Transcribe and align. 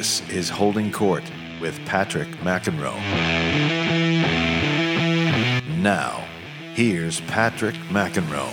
This 0.00 0.26
is 0.30 0.48
Holding 0.48 0.90
Court 0.90 1.22
with 1.60 1.78
Patrick 1.84 2.26
McEnroe. 2.38 2.96
Now, 5.76 6.26
here's 6.72 7.20
Patrick 7.20 7.74
McEnroe. 7.90 8.50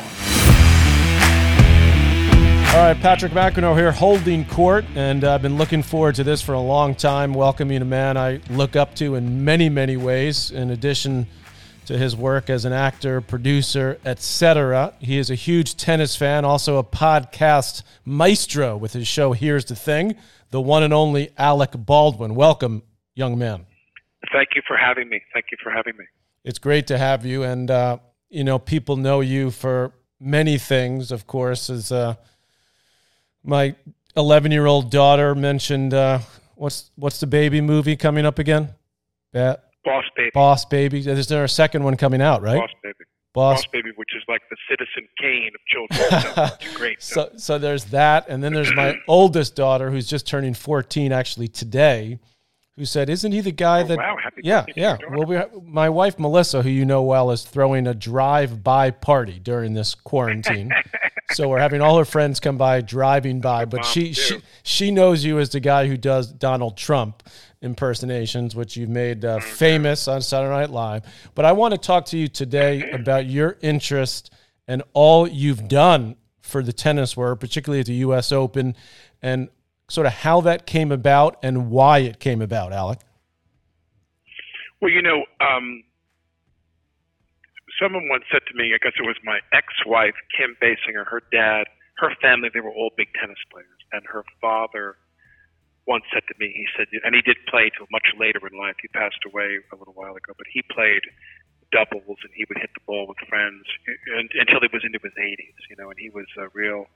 All 2.75 2.83
right, 2.83 2.99
Patrick 2.99 3.31
McEnroe 3.31 3.77
here, 3.77 3.93
holding 3.93 4.43
court, 4.43 4.83
and 4.93 5.23
I've 5.23 5.41
been 5.41 5.55
looking 5.55 5.83
forward 5.83 6.15
to 6.15 6.25
this 6.25 6.41
for 6.41 6.51
a 6.51 6.59
long 6.59 6.93
time. 6.95 7.33
Welcoming 7.33 7.81
a 7.81 7.85
man 7.85 8.17
I 8.17 8.41
look 8.49 8.75
up 8.75 8.93
to 8.95 9.15
in 9.15 9.45
many, 9.45 9.69
many 9.69 9.95
ways. 9.95 10.51
In 10.51 10.69
addition 10.71 11.27
to 11.85 11.97
his 11.97 12.13
work 12.13 12.49
as 12.49 12.65
an 12.65 12.73
actor, 12.73 13.21
producer, 13.21 13.97
etc., 14.05 14.93
he 14.99 15.17
is 15.17 15.29
a 15.29 15.35
huge 15.35 15.77
tennis 15.77 16.17
fan, 16.17 16.43
also 16.43 16.77
a 16.77 16.83
podcast 16.83 17.83
maestro 18.03 18.75
with 18.75 18.91
his 18.91 19.07
show 19.07 19.31
"Here's 19.31 19.63
the 19.63 19.77
Thing." 19.77 20.17
The 20.51 20.61
one 20.61 20.83
and 20.83 20.93
only 20.93 21.31
Alec 21.37 21.71
Baldwin. 21.75 22.35
Welcome, 22.35 22.83
young 23.15 23.37
man. 23.37 23.65
Thank 24.31 24.49
you 24.55 24.61
for 24.67 24.77
having 24.77 25.09
me. 25.09 25.21
Thank 25.33 25.47
you 25.51 25.57
for 25.61 25.71
having 25.71 25.95
me. 25.97 26.05
It's 26.43 26.59
great 26.59 26.87
to 26.87 26.97
have 26.97 27.25
you, 27.25 27.43
and 27.43 27.69
uh, 27.69 27.97
you 28.29 28.43
know 28.43 28.57
people 28.59 28.95
know 28.95 29.19
you 29.21 29.51
for 29.51 29.91
many 30.19 30.57
things. 30.57 31.11
Of 31.11 31.27
course, 31.27 31.69
as 31.69 31.91
uh, 31.91 32.15
my 33.43 33.75
11 34.15 34.51
year 34.51 34.65
old 34.65 34.89
daughter 34.89 35.35
mentioned 35.35 35.93
uh, 35.93 36.19
what's 36.55 36.91
what's 36.95 37.19
the 37.19 37.27
baby 37.27 37.61
movie 37.61 37.95
coming 37.95 38.25
up 38.25 38.39
again? 38.39 38.69
Ba- 39.33 39.59
Boss 39.83 40.05
Baby. 40.15 40.31
Boss 40.33 40.65
Baby. 40.65 40.99
Is 41.07 41.27
there 41.27 41.43
a 41.43 41.49
second 41.49 41.83
one 41.83 41.95
coming 41.97 42.21
out, 42.21 42.41
right? 42.41 42.59
Boss 42.59 42.71
Baby. 42.83 43.05
Boss, 43.37 43.61
Boss 43.61 43.71
Baby, 43.71 43.91
which 43.97 44.15
is 44.15 44.23
like 44.27 44.41
the 44.49 44.57
Citizen 44.67 45.07
Kane 45.21 45.51
of 45.53 45.61
children. 45.67 46.57
it's 46.59 46.75
great. 46.75 47.03
So, 47.03 47.29
so 47.37 47.59
there's 47.59 47.85
that, 47.85 48.27
and 48.29 48.43
then 48.43 48.51
there's 48.51 48.73
my 48.73 48.95
oldest 49.07 49.55
daughter 49.55 49.91
who's 49.91 50.07
just 50.07 50.25
turning 50.25 50.55
14 50.55 51.11
actually 51.11 51.47
today 51.47 52.17
who 52.77 52.85
said, 52.85 53.11
"Isn't 53.11 53.31
he 53.31 53.41
the 53.41 53.51
guy 53.51 53.81
oh, 53.81 53.87
that?" 53.89 53.97
Wow, 53.99 54.17
happy 54.23 54.41
yeah, 54.43 54.65
yeah. 54.75 54.97
Well, 55.11 55.27
we, 55.27 55.39
my 55.63 55.87
wife 55.87 56.17
Melissa, 56.17 56.63
who 56.63 56.69
you 56.69 56.83
know 56.83 57.03
well, 57.03 57.29
is 57.29 57.43
throwing 57.43 57.85
a 57.85 57.93
drive-by 57.93 58.89
party 58.89 59.37
during 59.37 59.75
this 59.75 59.93
quarantine. 59.93 60.71
so 61.31 61.47
we're 61.47 61.59
having 61.59 61.79
all 61.79 61.99
her 61.99 62.05
friends 62.05 62.39
come 62.39 62.57
by, 62.57 62.81
driving 62.81 63.39
by. 63.39 63.65
But 63.65 63.85
she, 63.85 64.13
she 64.13 64.41
she 64.63 64.89
knows 64.89 65.23
you 65.23 65.37
as 65.37 65.49
the 65.51 65.59
guy 65.59 65.85
who 65.85 65.95
does 65.95 66.31
Donald 66.31 66.75
Trump 66.75 67.21
impersonations, 67.61 68.55
which 68.55 68.77
you've 68.77 68.89
made 68.89 69.25
uh, 69.25 69.39
famous 69.39 70.07
on 70.07 70.21
Saturday 70.21 70.53
Night 70.53 70.69
Live. 70.69 71.03
But 71.35 71.45
I 71.45 71.51
want 71.51 71.73
to 71.73 71.77
talk 71.77 72.05
to 72.07 72.17
you 72.17 72.27
today 72.27 72.89
about 72.91 73.25
your 73.25 73.57
interest 73.61 74.33
and 74.67 74.83
all 74.93 75.27
you've 75.27 75.67
done 75.67 76.15
for 76.41 76.63
the 76.63 76.73
tennis 76.73 77.17
world, 77.17 77.39
particularly 77.39 77.79
at 77.79 77.87
the 77.87 77.95
U.S. 77.95 78.31
Open, 78.31 78.75
and 79.21 79.49
sort 79.89 80.07
of 80.07 80.13
how 80.13 80.41
that 80.41 80.65
came 80.65 80.91
about 80.91 81.37
and 81.43 81.69
why 81.69 81.99
it 81.99 82.19
came 82.19 82.41
about, 82.41 82.73
Alec? 82.73 82.99
Well, 84.81 84.91
you 84.91 85.01
know, 85.01 85.23
um, 85.41 85.83
someone 87.81 88.07
once 88.09 88.23
said 88.31 88.41
to 88.51 88.57
me, 88.57 88.73
I 88.73 88.77
guess 88.83 88.93
it 88.99 89.05
was 89.05 89.15
my 89.23 89.39
ex-wife, 89.53 90.15
Kim 90.37 90.55
Basinger, 90.61 91.05
her 91.07 91.21
dad, 91.31 91.65
her 91.97 92.13
family, 92.21 92.49
they 92.53 92.59
were 92.59 92.71
all 92.71 92.91
big 92.95 93.07
tennis 93.19 93.37
players, 93.51 93.67
and 93.91 94.03
her 94.05 94.23
father 94.39 94.97
once 95.87 96.03
said 96.11 96.27
to 96.27 96.35
me, 96.35 96.51
he 96.51 96.67
said, 96.75 96.91
and 97.03 97.15
he 97.15 97.23
did 97.23 97.39
play 97.47 97.71
till 97.71 97.87
much 97.89 98.11
later 98.19 98.43
in 98.43 98.59
life. 98.59 98.75
He 98.83 98.91
passed 98.91 99.23
away 99.23 99.63
a 99.71 99.75
little 99.79 99.95
while 99.95 100.19
ago, 100.19 100.35
but 100.35 100.45
he 100.51 100.61
played 100.67 101.07
doubles 101.71 102.19
and 102.23 102.31
he 102.35 102.45
would 102.47 102.59
hit 102.59 102.71
the 102.75 102.83
ball 102.85 103.07
with 103.07 103.17
friends 103.27 103.63
until 104.35 104.59
he 104.59 104.69
was 104.71 104.83
into 104.83 104.99
his 105.03 105.15
80s, 105.15 105.59
you 105.71 105.75
know, 105.79 105.89
and 105.89 105.99
he 105.99 106.11
was 106.11 106.27
a 106.37 106.47
real 106.51 106.87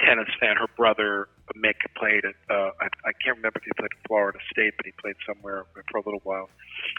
tennis 0.00 0.30
fan. 0.38 0.56
Her 0.56 0.70
brother 0.76 1.28
Mick 1.58 1.78
played 1.98 2.24
at 2.24 2.38
uh, 2.50 2.70
I, 2.78 2.86
I 3.06 3.12
can't 3.22 3.38
remember 3.38 3.58
if 3.58 3.66
he 3.66 3.74
played 3.78 3.90
at 3.90 4.06
Florida 4.06 4.38
State, 4.50 4.74
but 4.76 4.86
he 4.86 4.92
played 4.98 5.16
somewhere 5.26 5.66
for 5.90 5.98
a 5.98 6.04
little 6.04 6.22
while. 6.22 6.50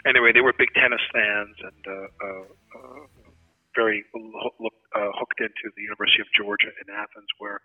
Anyway, 0.05 0.31
they 0.33 0.41
were 0.41 0.53
big 0.55 0.73
tennis 0.75 1.03
fans 1.11 1.55
and 1.63 1.83
uh, 1.87 2.07
uh, 2.19 2.45
uh, 2.75 3.03
very 3.75 4.03
look, 4.15 4.73
uh, 4.95 5.11
hooked 5.13 5.39
into 5.39 5.69
the 5.75 5.83
University 5.83 6.21
of 6.21 6.27
Georgia 6.33 6.73
in 6.81 6.87
Athens, 6.91 7.29
where 7.37 7.61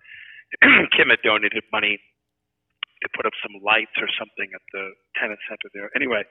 Kim 0.93 1.09
had 1.09 1.23
donated 1.25 1.65
money 1.73 1.99
to 3.03 3.09
put 3.13 3.27
up 3.27 3.35
some 3.43 3.59
lights 3.61 3.95
or 3.99 4.09
something 4.15 4.51
at 4.55 4.65
the 4.73 4.95
tennis 5.19 5.43
center 5.51 5.69
there. 5.75 5.91
Anyway, 5.95 6.23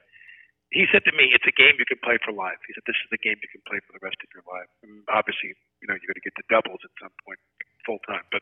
he 0.72 0.88
said 0.88 1.04
to 1.04 1.12
me, 1.12 1.36
"It's 1.36 1.46
a 1.48 1.52
game 1.52 1.76
you 1.78 1.86
can 1.86 2.00
play 2.00 2.18
for 2.24 2.32
life." 2.32 2.60
He 2.66 2.74
said, 2.74 2.88
"This 2.88 3.00
is 3.04 3.10
the 3.12 3.20
game 3.20 3.36
you 3.44 3.52
can 3.52 3.62
play 3.68 3.80
for 3.84 3.92
the 3.92 4.04
rest 4.04 4.18
of 4.24 4.32
your 4.32 4.44
life." 4.48 4.72
And 4.84 5.04
obviously, 5.12 5.54
you 5.84 5.88
know, 5.88 5.96
you're 6.00 6.08
going 6.08 6.22
to 6.22 6.26
get 6.26 6.36
to 6.40 6.48
doubles 6.48 6.80
at 6.84 6.92
some 7.00 7.12
point 7.28 7.40
full 7.84 8.00
time, 8.08 8.24
but 8.32 8.42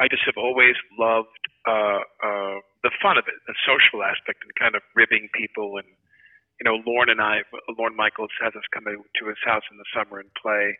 I 0.00 0.08
just 0.08 0.24
have 0.26 0.36
always 0.36 0.74
loved 0.98 1.38
uh, 1.68 2.02
uh, 2.24 2.56
the 2.82 2.90
fun 2.98 3.18
of 3.18 3.28
it, 3.28 3.38
the 3.46 3.54
social 3.62 4.02
aspect, 4.02 4.42
and 4.42 4.50
kind 4.58 4.74
of 4.74 4.82
ribbing 4.96 5.28
people. 5.34 5.78
And 5.78 5.86
you 6.58 6.64
know, 6.64 6.82
Lorne 6.86 7.10
and 7.10 7.20
I, 7.20 7.42
Lorne 7.78 7.96
Michaels 7.96 8.30
has 8.42 8.54
us 8.54 8.66
come 8.72 8.84
to 8.86 9.24
his 9.26 9.38
house 9.44 9.64
in 9.70 9.78
the 9.78 9.88
summer 9.94 10.18
and 10.18 10.30
play. 10.34 10.78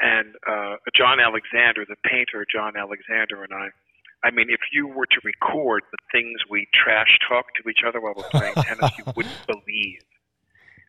And 0.00 0.34
uh, 0.46 0.76
John 0.94 1.20
Alexander, 1.20 1.86
the 1.86 1.98
painter 2.02 2.44
John 2.50 2.76
Alexander, 2.76 3.44
and 3.44 3.54
I. 3.54 3.70
I 4.24 4.32
mean, 4.32 4.48
if 4.48 4.72
you 4.72 4.88
were 4.88 5.04
to 5.04 5.20
record 5.20 5.84
the 5.92 6.00
things 6.08 6.40
we 6.48 6.66
trash 6.72 7.20
talk 7.28 7.52
to 7.60 7.68
each 7.68 7.84
other 7.84 8.00
while 8.00 8.16
we're 8.16 8.32
playing 8.32 8.56
tennis, 8.64 8.90
you 8.96 9.04
wouldn't 9.12 9.44
believe. 9.44 10.00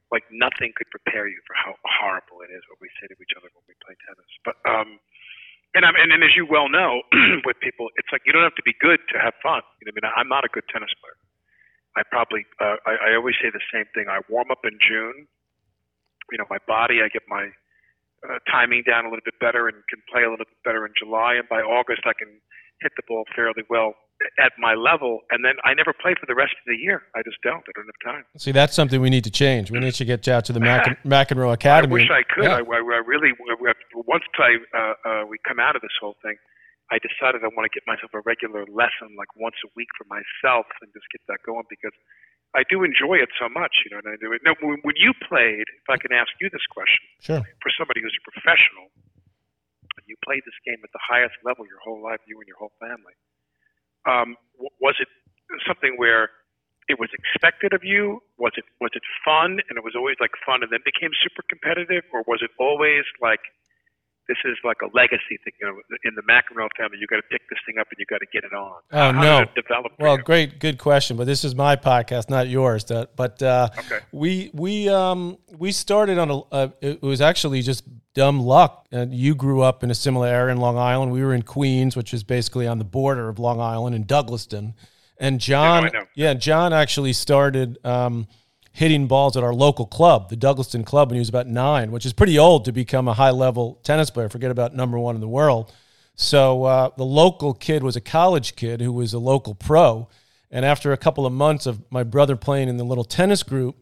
Like 0.07 0.23
nothing 0.31 0.71
could 0.79 0.87
prepare 0.87 1.27
you 1.27 1.43
for 1.43 1.51
how 1.59 1.75
horrible 1.83 2.39
it 2.47 2.53
is 2.53 2.63
what 2.71 2.79
we 2.79 2.87
say 3.01 3.11
to 3.11 3.17
each 3.19 3.35
other 3.35 3.51
when 3.51 3.67
we 3.67 3.75
play 3.83 3.99
tennis. 4.07 4.29
But 4.47 4.55
um, 4.63 5.03
and 5.75 5.83
I'm 5.83 5.99
and, 5.99 6.15
and 6.15 6.23
as 6.23 6.31
you 6.39 6.47
well 6.47 6.71
know, 6.71 7.03
with 7.47 7.59
people, 7.59 7.91
it's 7.99 8.07
like 8.15 8.23
you 8.23 8.31
don't 8.31 8.47
have 8.47 8.55
to 8.55 8.63
be 8.63 8.71
good 8.79 9.03
to 9.11 9.19
have 9.19 9.35
fun. 9.43 9.59
You 9.83 9.89
know, 9.89 9.91
I 9.91 9.95
mean, 9.99 10.07
I'm 10.15 10.31
not 10.31 10.47
a 10.47 10.51
good 10.53 10.63
tennis 10.71 10.93
player. 11.03 11.19
I 11.99 12.07
probably 12.07 12.47
uh, 12.63 12.79
I, 12.87 13.11
I 13.11 13.19
always 13.19 13.35
say 13.43 13.51
the 13.51 13.63
same 13.73 13.89
thing. 13.91 14.07
I 14.07 14.23
warm 14.31 14.47
up 14.55 14.63
in 14.63 14.79
June. 14.79 15.27
You 16.31 16.39
know, 16.39 16.47
my 16.47 16.63
body, 16.63 17.03
I 17.03 17.11
get 17.11 17.27
my 17.27 17.51
uh, 18.23 18.39
timing 18.47 18.87
down 18.87 19.03
a 19.05 19.09
little 19.11 19.25
bit 19.25 19.37
better 19.43 19.67
and 19.67 19.83
can 19.91 19.99
play 20.07 20.23
a 20.23 20.29
little 20.31 20.47
bit 20.47 20.63
better 20.63 20.85
in 20.85 20.93
July. 20.97 21.35
And 21.35 21.49
by 21.49 21.59
August, 21.59 22.07
I 22.07 22.15
can 22.15 22.39
hit 22.81 22.91
the 22.95 23.03
ball 23.07 23.23
fairly 23.35 23.63
well 23.69 23.93
at 24.39 24.53
my 24.57 24.73
level, 24.73 25.19
and 25.31 25.43
then 25.43 25.55
I 25.63 25.73
never 25.73 25.91
play 25.91 26.15
for 26.15 26.25
the 26.25 26.35
rest 26.35 26.55
of 26.55 26.65
the 26.65 26.75
year. 26.79 27.03
I 27.15 27.21
just 27.23 27.37
don't. 27.43 27.63
I 27.67 27.71
don't 27.75 27.87
have 27.87 28.01
time. 28.03 28.23
See, 28.37 28.51
that's 28.51 28.73
something 28.73 29.01
we 29.01 29.09
need 29.09 29.23
to 29.25 29.31
change. 29.31 29.71
We 29.71 29.79
need 29.79 29.95
to 29.95 30.05
get 30.05 30.27
out 30.27 30.45
to 30.45 30.53
the 30.53 30.59
Mac- 30.59 31.03
McEnroe 31.05 31.53
Academy. 31.53 31.91
I 31.91 31.99
wish 31.99 32.09
I 32.11 32.23
could. 32.23 32.45
Yeah. 32.45 32.57
I, 32.57 32.63
I, 32.63 33.01
really, 33.03 33.31
once 33.93 34.23
I 34.39 34.55
uh, 34.71 34.93
uh, 35.03 35.23
we 35.27 35.37
come 35.47 35.59
out 35.59 35.75
of 35.75 35.81
this 35.81 35.95
whole 35.99 36.15
thing, 36.23 36.35
I 36.91 36.97
decided 37.01 37.43
I 37.43 37.51
want 37.53 37.67
to 37.67 37.73
get 37.73 37.83
myself 37.89 38.13
a 38.13 38.21
regular 38.23 38.63
lesson, 38.69 39.17
like 39.17 39.29
once 39.35 39.57
a 39.65 39.69
week 39.75 39.89
for 39.97 40.05
myself, 40.07 40.65
and 40.81 40.87
just 40.93 41.05
get 41.11 41.21
that 41.27 41.41
going 41.45 41.65
because 41.69 41.95
I 42.55 42.63
do 42.69 42.85
enjoy 42.87 43.19
it 43.19 43.29
so 43.35 43.49
much. 43.51 43.83
You 43.83 43.95
know, 43.95 43.99
and 44.05 44.09
I 44.13 44.17
do 44.21 44.31
it. 44.31 44.41
Now, 44.47 44.55
when, 44.63 44.79
when 44.87 44.95
you 44.95 45.11
played, 45.27 45.67
if 45.67 45.87
I 45.89 45.97
can 45.97 46.15
ask 46.15 46.31
you 46.39 46.47
this 46.49 46.65
question, 46.71 47.03
sure. 47.19 47.43
for 47.59 47.69
somebody 47.75 47.99
who's 47.99 48.15
a 48.15 48.23
professional, 48.23 48.87
you 50.03 50.15
played 50.27 50.43
this 50.43 50.59
game 50.67 50.83
at 50.83 50.91
the 50.91 50.99
highest 50.99 51.39
level 51.47 51.63
your 51.63 51.79
whole 51.79 52.03
life, 52.03 52.19
you 52.27 52.35
and 52.39 52.47
your 52.47 52.59
whole 52.59 52.75
family 52.83 53.15
um, 54.05 54.37
was 54.79 54.95
it 54.99 55.09
something 55.67 55.97
where 55.97 56.29
it 56.87 56.99
was 56.99 57.09
expected 57.13 57.73
of 57.73 57.83
you? 57.83 58.21
Was 58.37 58.53
it 58.57 58.65
was 58.79 58.91
it 58.93 59.01
fun 59.25 59.57
and 59.69 59.77
it 59.77 59.83
was 59.83 59.97
always 59.97 60.17
like 60.21 60.31
fun 60.45 60.61
and 60.61 60.71
then 60.71 60.85
became 60.85 61.11
super 61.21 61.41
competitive, 61.49 62.05
or 62.13 62.23
was 62.27 62.41
it 62.41 62.51
always 62.59 63.03
like 63.21 63.41
this 64.27 64.37
is 64.45 64.57
like 64.63 64.77
a 64.81 64.87
legacy 64.95 65.37
thing? 65.43 65.53
You 65.59 65.67
know, 65.67 65.97
in 66.03 66.15
the 66.15 66.21
McEnroe 66.21 66.69
family, 66.77 66.97
you 66.99 67.07
got 67.07 67.17
to 67.17 67.21
pick 67.23 67.41
this 67.49 67.59
thing 67.65 67.77
up 67.79 67.87
and 67.91 67.97
you 67.99 68.05
got 68.05 68.19
to 68.19 68.27
get 68.31 68.43
it 68.43 68.53
on. 68.53 68.81
Oh 68.91 69.11
How 69.11 69.21
no! 69.21 69.45
develop. 69.55 69.93
Well, 69.99 70.17
great, 70.17 70.59
good 70.59 70.77
question. 70.77 71.17
But 71.17 71.27
this 71.27 71.43
is 71.43 71.55
my 71.55 71.75
podcast, 71.75 72.29
not 72.29 72.47
yours. 72.47 72.85
But 72.85 73.41
uh, 73.41 73.69
okay. 73.77 73.99
we 74.11 74.51
we 74.53 74.89
um 74.89 75.37
we 75.57 75.71
started 75.71 76.17
on 76.17 76.29
a. 76.29 76.39
Uh, 76.39 76.67
it 76.81 77.01
was 77.01 77.21
actually 77.21 77.61
just 77.61 77.83
dumb 78.15 78.39
luck. 78.39 78.87
And 78.91 79.13
you 79.13 79.35
grew 79.35 79.61
up 79.61 79.83
in 79.83 79.91
a 79.91 79.95
similar 79.95 80.27
area 80.27 80.53
in 80.53 80.59
Long 80.59 80.77
Island. 80.77 81.11
We 81.11 81.21
were 81.23 81.33
in 81.33 81.43
Queens, 81.43 81.95
which 81.95 82.13
is 82.13 82.23
basically 82.23 82.65
on 82.65 82.79
the 82.79 82.85
border 82.85 83.29
of 83.29 83.37
Long 83.37 83.59
Island 83.59 83.95
in 83.95 84.05
Douglaston. 84.05 84.73
And 85.17 85.39
John, 85.39 85.89
yeah, 85.93 86.01
yeah 86.15 86.33
John 86.33 86.73
actually 86.73 87.13
started 87.13 87.77
um, 87.85 88.27
hitting 88.75 89.07
balls 89.07 89.37
at 89.37 89.43
our 89.43 89.53
local 89.53 89.85
club, 89.85 90.27
the 90.27 90.35
Douglaston 90.35 90.85
Club, 90.85 91.07
when 91.07 91.15
he 91.15 91.19
was 91.19 91.29
about 91.29 91.47
nine, 91.47 91.93
which 91.93 92.05
is 92.05 92.11
pretty 92.11 92.37
old 92.37 92.65
to 92.65 92.73
become 92.73 93.07
a 93.07 93.13
high 93.13 93.29
level 93.29 93.79
tennis 93.83 94.09
player. 94.09 94.27
Forget 94.27 94.51
about 94.51 94.75
number 94.75 94.99
one 94.99 95.15
in 95.15 95.21
the 95.21 95.29
world. 95.29 95.71
So 96.15 96.65
uh, 96.65 96.89
the 96.97 97.05
local 97.05 97.53
kid 97.53 97.83
was 97.83 97.95
a 97.95 98.01
college 98.01 98.57
kid 98.57 98.81
who 98.81 98.91
was 98.91 99.13
a 99.13 99.17
local 99.17 99.55
pro. 99.55 100.09
And 100.51 100.65
after 100.65 100.91
a 100.91 100.97
couple 100.97 101.25
of 101.25 101.31
months 101.31 101.65
of 101.65 101.89
my 101.89 102.03
brother 102.03 102.35
playing 102.35 102.67
in 102.67 102.75
the 102.75 102.83
little 102.83 103.05
tennis 103.05 103.43
group, 103.43 103.77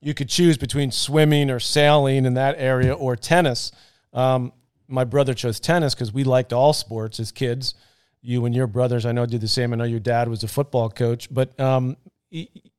you 0.00 0.14
could 0.14 0.30
choose 0.30 0.56
between 0.56 0.92
swimming 0.92 1.50
or 1.50 1.60
sailing 1.60 2.24
in 2.24 2.32
that 2.34 2.54
area 2.56 2.94
or 2.94 3.16
tennis. 3.16 3.70
Um, 4.14 4.54
my 4.88 5.04
brother 5.04 5.34
chose 5.34 5.60
tennis 5.60 5.94
because 5.94 6.10
we 6.10 6.24
liked 6.24 6.54
all 6.54 6.72
sports 6.72 7.20
as 7.20 7.32
kids. 7.32 7.74
You 8.22 8.46
and 8.46 8.54
your 8.54 8.66
brothers, 8.66 9.04
I 9.04 9.12
know, 9.12 9.26
did 9.26 9.42
the 9.42 9.48
same. 9.48 9.74
I 9.74 9.76
know 9.76 9.84
your 9.84 10.00
dad 10.00 10.28
was 10.28 10.42
a 10.42 10.48
football 10.48 10.88
coach, 10.88 11.28
but 11.30 11.58
um, 11.60 11.98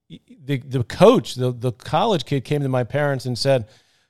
the 0.09 0.57
the 0.57 0.83
coach, 0.83 1.35
the 1.35 1.51
the 1.51 1.71
college 1.71 2.25
kid, 2.25 2.43
came 2.43 2.61
to 2.61 2.69
my 2.69 2.83
parents 2.83 3.25
and 3.25 3.37
said, 3.37 3.67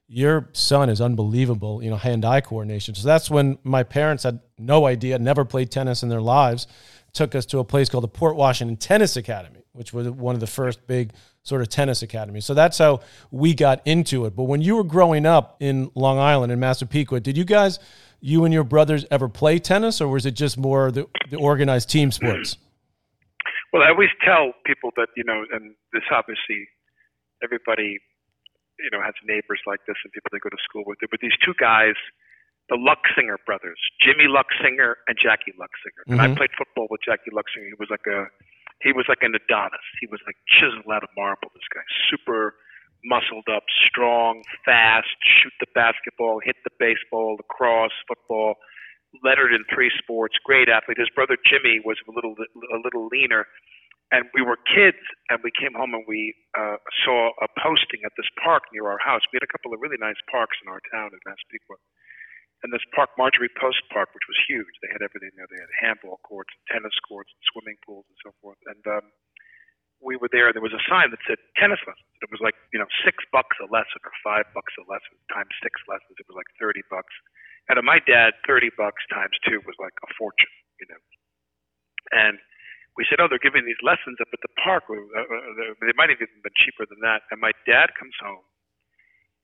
"Your 0.07 0.49
son 0.53 0.89
is 0.89 1.01
unbelievable." 1.01 1.83
You 1.83 1.89
know, 1.89 1.97
hand 1.97 2.25
eye 2.25 2.41
coordination. 2.41 2.95
So 2.95 3.07
that's 3.07 3.29
when 3.29 3.57
my 3.63 3.83
parents 3.83 4.23
had 4.23 4.39
no 4.57 4.85
idea, 4.85 5.19
never 5.19 5.45
played 5.45 5.71
tennis 5.71 6.03
in 6.03 6.09
their 6.09 6.21
lives. 6.21 6.67
took 7.13 7.35
us 7.35 7.45
to 7.47 7.59
a 7.59 7.63
place 7.63 7.89
called 7.89 8.03
the 8.03 8.07
Port 8.07 8.35
Washington 8.35 8.77
Tennis 8.77 9.17
Academy, 9.17 9.63
which 9.73 9.93
was 9.93 10.09
one 10.09 10.35
of 10.35 10.41
the 10.41 10.47
first 10.47 10.85
big 10.87 11.11
sort 11.43 11.61
of 11.61 11.69
tennis 11.69 12.01
academies. 12.01 12.45
So 12.45 12.53
that's 12.53 12.77
how 12.77 13.01
we 13.31 13.53
got 13.53 13.81
into 13.85 14.25
it. 14.25 14.35
But 14.35 14.43
when 14.43 14.61
you 14.61 14.75
were 14.75 14.83
growing 14.83 15.25
up 15.25 15.57
in 15.59 15.89
Long 15.95 16.19
Island 16.19 16.51
in 16.51 16.59
Massapequa, 16.59 17.19
did 17.19 17.37
you 17.37 17.45
guys, 17.45 17.79
you 18.19 18.45
and 18.45 18.53
your 18.53 18.63
brothers, 18.63 19.05
ever 19.09 19.29
play 19.29 19.59
tennis, 19.59 20.01
or 20.01 20.07
was 20.07 20.25
it 20.25 20.31
just 20.31 20.57
more 20.57 20.91
the, 20.91 21.07
the 21.29 21.37
organized 21.37 21.89
team 21.89 22.11
sports? 22.11 22.57
Well, 23.71 23.83
I 23.83 23.89
always 23.89 24.13
tell 24.25 24.53
people 24.65 24.91
that 24.97 25.09
you 25.15 25.23
know, 25.23 25.45
and 25.51 25.75
this 25.93 26.05
obviously 26.11 26.67
everybody 27.43 27.99
you 28.79 28.91
know 28.91 29.01
has 29.03 29.13
neighbors 29.25 29.61
like 29.67 29.79
this 29.85 29.97
and 30.03 30.11
people 30.13 30.29
they 30.31 30.41
go 30.41 30.49
to 30.49 30.61
school 30.63 30.83
with. 30.85 30.97
But 31.01 31.21
these 31.21 31.37
two 31.43 31.53
guys, 31.59 31.95
the 32.69 32.77
Luxinger 32.77 33.37
brothers, 33.45 33.79
Jimmy 34.01 34.25
Luxinger 34.25 35.01
and 35.07 35.17
Jackie 35.17 35.53
Luxinger. 35.59 36.03
And 36.07 36.19
mm-hmm. 36.19 36.33
I 36.33 36.37
played 36.37 36.53
football 36.57 36.87
with 36.89 37.01
Jackie 37.05 37.31
Luxinger. 37.33 37.69
He 37.69 37.77
was 37.77 37.91
like 37.93 38.07
a 38.09 38.29
he 38.81 38.91
was 38.95 39.05
like 39.11 39.21
an 39.21 39.35
Adonis. 39.35 39.85
He 39.99 40.07
was 40.07 40.23
like 40.25 40.39
chiseled 40.47 40.87
out 40.87 41.03
of 41.03 41.11
marble. 41.17 41.51
This 41.53 41.67
guy, 41.69 41.83
super 42.09 42.55
muscled 43.03 43.47
up, 43.47 43.63
strong, 43.87 44.43
fast, 44.65 45.07
shoot 45.23 45.53
the 45.59 45.67
basketball, 45.75 46.39
hit 46.43 46.55
the 46.63 46.71
baseball, 46.79 47.37
lacrosse, 47.39 47.95
football, 48.07 48.55
lettered 49.23 49.53
in 49.53 49.65
three 49.73 49.91
sports, 49.97 50.35
great 50.45 50.69
athlete. 50.69 50.97
His 51.01 51.11
brother 51.13 51.37
Jimmy 51.45 51.81
was 51.83 51.97
a 52.07 52.11
little 52.13 52.35
a 52.37 52.79
little 52.83 53.09
leaner, 53.09 53.45
and 54.11 54.25
we 54.33 54.41
were 54.41 54.57
kids, 54.69 55.01
and 55.29 55.41
we 55.45 55.53
came 55.53 55.73
home 55.77 55.93
and 55.93 56.05
we 56.09 56.33
uh, 56.57 56.77
saw 57.05 57.29
a 57.41 57.47
posting 57.61 58.01
at 58.05 58.13
this 58.17 58.29
park 58.41 58.69
near 58.73 58.89
our 58.89 59.01
house. 59.01 59.21
We 59.29 59.37
had 59.37 59.45
a 59.45 59.53
couple 59.53 59.73
of 59.73 59.81
really 59.81 60.01
nice 60.01 60.19
parks 60.29 60.57
in 60.61 60.69
our 60.69 60.81
town 60.89 61.13
in 61.13 61.19
Massapequa. 61.25 61.77
And 62.59 62.75
this 62.75 62.83
park, 62.91 63.15
Marjorie 63.15 63.53
Post 63.55 63.87
Park, 63.87 64.11
which 64.11 64.27
was 64.27 64.35
huge. 64.43 64.67
They 64.83 64.91
had 64.91 64.99
everything 64.99 65.31
there. 65.39 65.47
They 65.47 65.63
had 65.63 65.71
handball 65.79 66.19
courts, 66.27 66.51
and 66.51 66.63
tennis 66.67 66.97
courts, 67.07 67.31
and 67.31 67.43
swimming 67.55 67.79
pools, 67.87 68.03
and 68.11 68.19
so 68.19 68.35
forth. 68.43 68.59
And 68.67 68.83
um, 68.83 69.05
we 70.03 70.19
were 70.19 70.27
there, 70.31 70.51
and 70.51 70.55
there 70.55 70.63
was 70.63 70.75
a 70.75 70.83
sign 70.87 71.11
that 71.11 71.23
said 71.23 71.39
tennis 71.55 71.79
lessons. 71.87 72.11
It 72.19 72.31
was 72.31 72.43
like 72.43 72.55
you 72.75 72.79
know 72.79 72.89
six 73.03 73.23
bucks 73.31 73.55
a 73.63 73.67
lesson 73.71 74.03
or 74.03 74.11
five 74.23 74.47
bucks 74.51 74.75
a 74.79 74.83
lesson 74.91 75.15
times 75.31 75.51
six 75.63 75.79
lessons. 75.87 76.19
It 76.19 76.27
was 76.27 76.35
like 76.35 76.51
thirty 76.59 76.83
bucks. 76.91 77.11
And 77.69 77.77
to 77.77 77.85
my 77.85 78.01
dad, 78.01 78.33
thirty 78.49 78.73
bucks 78.73 79.05
times 79.13 79.37
two 79.45 79.61
was 79.63 79.77
like 79.77 79.93
a 80.01 80.09
fortune, 80.17 80.49
you 80.81 80.89
know. 80.89 81.01
And 82.11 82.41
we 82.97 83.05
said, 83.05 83.21
oh, 83.21 83.29
they're 83.29 83.39
giving 83.39 83.63
these 83.63 83.79
lessons 83.85 84.17
up 84.19 84.27
at 84.33 84.41
the 84.41 84.51
park. 84.59 84.89
Uh, 84.89 84.97
uh, 84.97 85.77
they 85.79 85.93
might 85.95 86.09
have 86.09 86.19
even 86.19 86.41
been 86.41 86.57
cheaper 86.57 86.83
than 86.89 86.99
that. 87.05 87.23
And 87.29 87.39
my 87.39 87.53
dad 87.63 87.93
comes 87.95 88.17
home, 88.17 88.43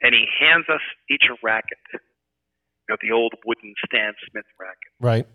and 0.02 0.12
he 0.18 0.26
hands 0.26 0.66
us 0.68 0.82
each 1.08 1.30
a 1.30 1.38
racket, 1.46 1.80
you 1.94 2.90
know, 2.90 2.98
the 3.00 3.14
old 3.14 3.38
wooden 3.46 3.78
Stan 3.86 4.18
Smith 4.28 4.50
racket. 4.60 4.92
Right. 5.00 5.30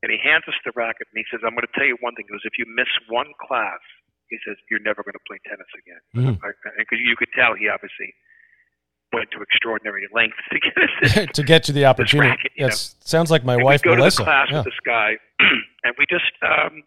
And 0.00 0.14
he 0.14 0.22
hands 0.22 0.46
us 0.46 0.54
the 0.62 0.70
racket, 0.78 1.10
and 1.10 1.18
he 1.18 1.26
says, 1.26 1.42
I'm 1.42 1.58
going 1.58 1.66
to 1.66 1.74
tell 1.74 1.84
you 1.84 1.98
one 1.98 2.14
thing. 2.14 2.24
He 2.24 2.32
goes, 2.32 2.46
if 2.46 2.54
you 2.54 2.64
miss 2.70 2.88
one 3.10 3.34
class, 3.42 3.82
he 4.30 4.38
says 4.46 4.54
you're 4.70 4.80
never 4.80 5.02
going 5.02 5.18
to 5.18 5.26
play 5.26 5.42
tennis 5.42 5.68
again. 5.74 6.00
Because 6.14 7.02
mm. 7.02 7.04
you 7.04 7.18
could 7.18 7.34
tell 7.34 7.58
he 7.58 7.66
obviously 7.66 8.14
went 9.12 9.30
to 9.32 9.42
extraordinary 9.42 10.06
lengths 10.12 10.38
to 10.52 10.58
get 10.58 11.34
to 11.34 11.42
get 11.42 11.62
to 11.64 11.72
the 11.72 11.84
opportunity. 11.84 12.30
Racket, 12.30 12.52
yes, 12.56 12.94
know? 12.94 13.04
sounds 13.04 13.30
like 13.30 13.44
my 13.44 13.54
and 13.54 13.64
wife 13.64 13.82
we 13.84 13.90
go 13.90 13.96
Melissa. 13.96 14.18
to 14.18 14.22
the 14.22 14.24
class 14.24 14.48
yeah. 14.50 14.56
with 14.58 14.64
this 14.66 14.80
guy, 14.84 15.12
and 15.84 15.94
we 15.98 16.06
just. 16.08 16.32
Um, 16.42 16.82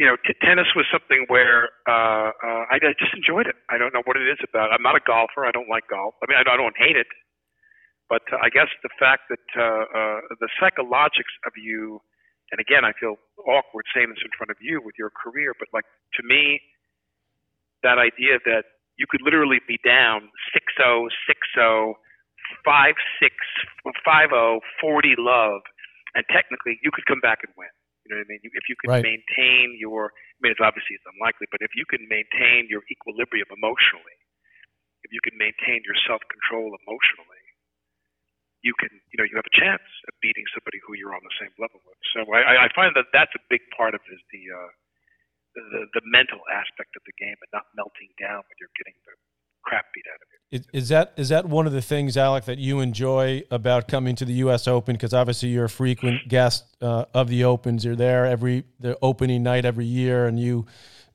you 0.00 0.08
know, 0.08 0.16
t- 0.26 0.34
tennis 0.42 0.66
was 0.74 0.84
something 0.90 1.26
where 1.28 1.68
uh, 1.86 2.34
uh, 2.34 2.74
I, 2.74 2.80
I 2.82 2.92
just 2.98 3.14
enjoyed 3.14 3.46
it. 3.46 3.54
I 3.70 3.78
don't 3.78 3.94
know 3.94 4.02
what 4.02 4.16
it 4.16 4.26
is 4.26 4.38
about. 4.42 4.72
I'm 4.72 4.82
not 4.82 4.96
a 4.96 5.04
golfer. 5.06 5.46
I 5.46 5.52
don't 5.52 5.68
like 5.68 5.86
golf. 5.86 6.14
I 6.18 6.26
mean, 6.26 6.42
I, 6.42 6.42
I 6.42 6.56
don't 6.56 6.74
hate 6.74 6.96
it, 6.96 7.06
but 8.08 8.22
uh, 8.32 8.38
I 8.42 8.48
guess 8.48 8.66
the 8.82 8.88
fact 8.98 9.30
that 9.30 9.46
uh, 9.54 9.62
uh, 9.62 10.20
the 10.40 10.48
psychologics 10.58 11.30
of 11.46 11.52
you 11.54 12.00
and 12.52 12.60
again, 12.60 12.84
I 12.84 12.92
feel 12.92 13.16
awkward 13.48 13.88
saying 13.96 14.12
this 14.12 14.20
in 14.22 14.30
front 14.36 14.52
of 14.52 14.60
you 14.60 14.84
with 14.84 14.94
your 15.00 15.08
career, 15.10 15.56
but 15.58 15.68
like 15.72 15.88
to 16.20 16.22
me, 16.22 16.60
that 17.82 17.96
idea 17.96 18.38
that 18.44 18.71
you 18.96 19.06
could 19.08 19.22
literally 19.24 19.60
be 19.66 19.78
down 19.84 20.28
6-0, 20.52 21.08
6-0, 21.56 21.94
5-6, 22.66 22.94
5-0, 24.06 24.60
40 24.80 25.14
love, 25.18 25.60
and 26.14 26.24
technically 26.28 26.76
you 26.84 26.90
could 26.92 27.06
come 27.06 27.20
back 27.20 27.40
and 27.42 27.52
win. 27.56 27.72
You 28.04 28.12
know 28.12 28.18
what 28.18 28.26
I 28.26 28.32
mean? 28.34 28.42
If 28.42 28.66
you 28.66 28.76
can 28.82 28.90
right. 28.98 29.04
maintain 29.04 29.78
your, 29.78 30.10
I 30.10 30.38
mean, 30.42 30.50
it's 30.50 30.62
obviously 30.62 30.98
it's 30.98 31.06
unlikely, 31.06 31.46
but 31.54 31.62
if 31.62 31.70
you 31.78 31.86
can 31.86 32.02
maintain 32.10 32.66
your 32.66 32.82
equilibrium 32.90 33.46
emotionally, 33.54 34.18
if 35.06 35.14
you 35.14 35.22
can 35.22 35.38
maintain 35.38 35.86
your 35.86 35.94
self-control 36.06 36.74
emotionally, 36.82 37.44
you 38.62 38.74
can, 38.78 38.90
you 39.10 39.18
know, 39.18 39.26
you 39.26 39.34
have 39.38 39.46
a 39.46 39.56
chance 39.58 39.82
of 40.06 40.14
beating 40.22 40.46
somebody 40.54 40.78
who 40.86 40.94
you're 40.94 41.14
on 41.14 41.22
the 41.22 41.34
same 41.38 41.50
level 41.58 41.82
with. 41.82 41.98
So 42.14 42.26
I, 42.30 42.66
I 42.66 42.68
find 42.74 42.94
that 42.94 43.10
that's 43.10 43.34
a 43.34 43.42
big 43.50 43.62
part 43.74 43.94
of 43.94 44.02
is 44.10 44.22
the, 44.30 44.42
uh, 44.50 44.70
the 45.54 45.86
the 45.94 46.02
mental 46.04 46.40
aspect 46.50 46.96
of 46.96 47.02
the 47.06 47.12
game 47.18 47.36
and 47.40 47.50
not 47.52 47.66
melting 47.76 48.10
down 48.18 48.42
when 48.44 48.56
you're 48.60 48.72
getting 48.76 48.94
the 49.04 49.12
crap 49.62 49.86
beat 49.94 50.04
out 50.12 50.20
of 50.20 50.28
you. 50.32 50.58
Is, 50.58 50.82
is 50.84 50.88
that 50.90 51.12
is 51.16 51.28
that 51.30 51.46
one 51.46 51.66
of 51.66 51.72
the 51.72 51.82
things, 51.82 52.16
Alec, 52.16 52.44
that 52.44 52.58
you 52.58 52.80
enjoy 52.80 53.42
about 53.50 53.88
coming 53.88 54.14
to 54.16 54.24
the 54.24 54.34
U.S. 54.34 54.68
Open? 54.68 54.94
Because 54.94 55.14
obviously 55.14 55.48
you're 55.48 55.64
a 55.64 55.70
frequent 55.70 56.28
guest 56.28 56.64
uh, 56.80 57.06
of 57.14 57.28
the 57.28 57.44
Opens. 57.44 57.84
You're 57.84 57.96
there 57.96 58.26
every 58.26 58.64
the 58.80 58.98
opening 59.00 59.42
night 59.42 59.64
every 59.64 59.86
year, 59.86 60.26
and 60.26 60.38
you 60.38 60.66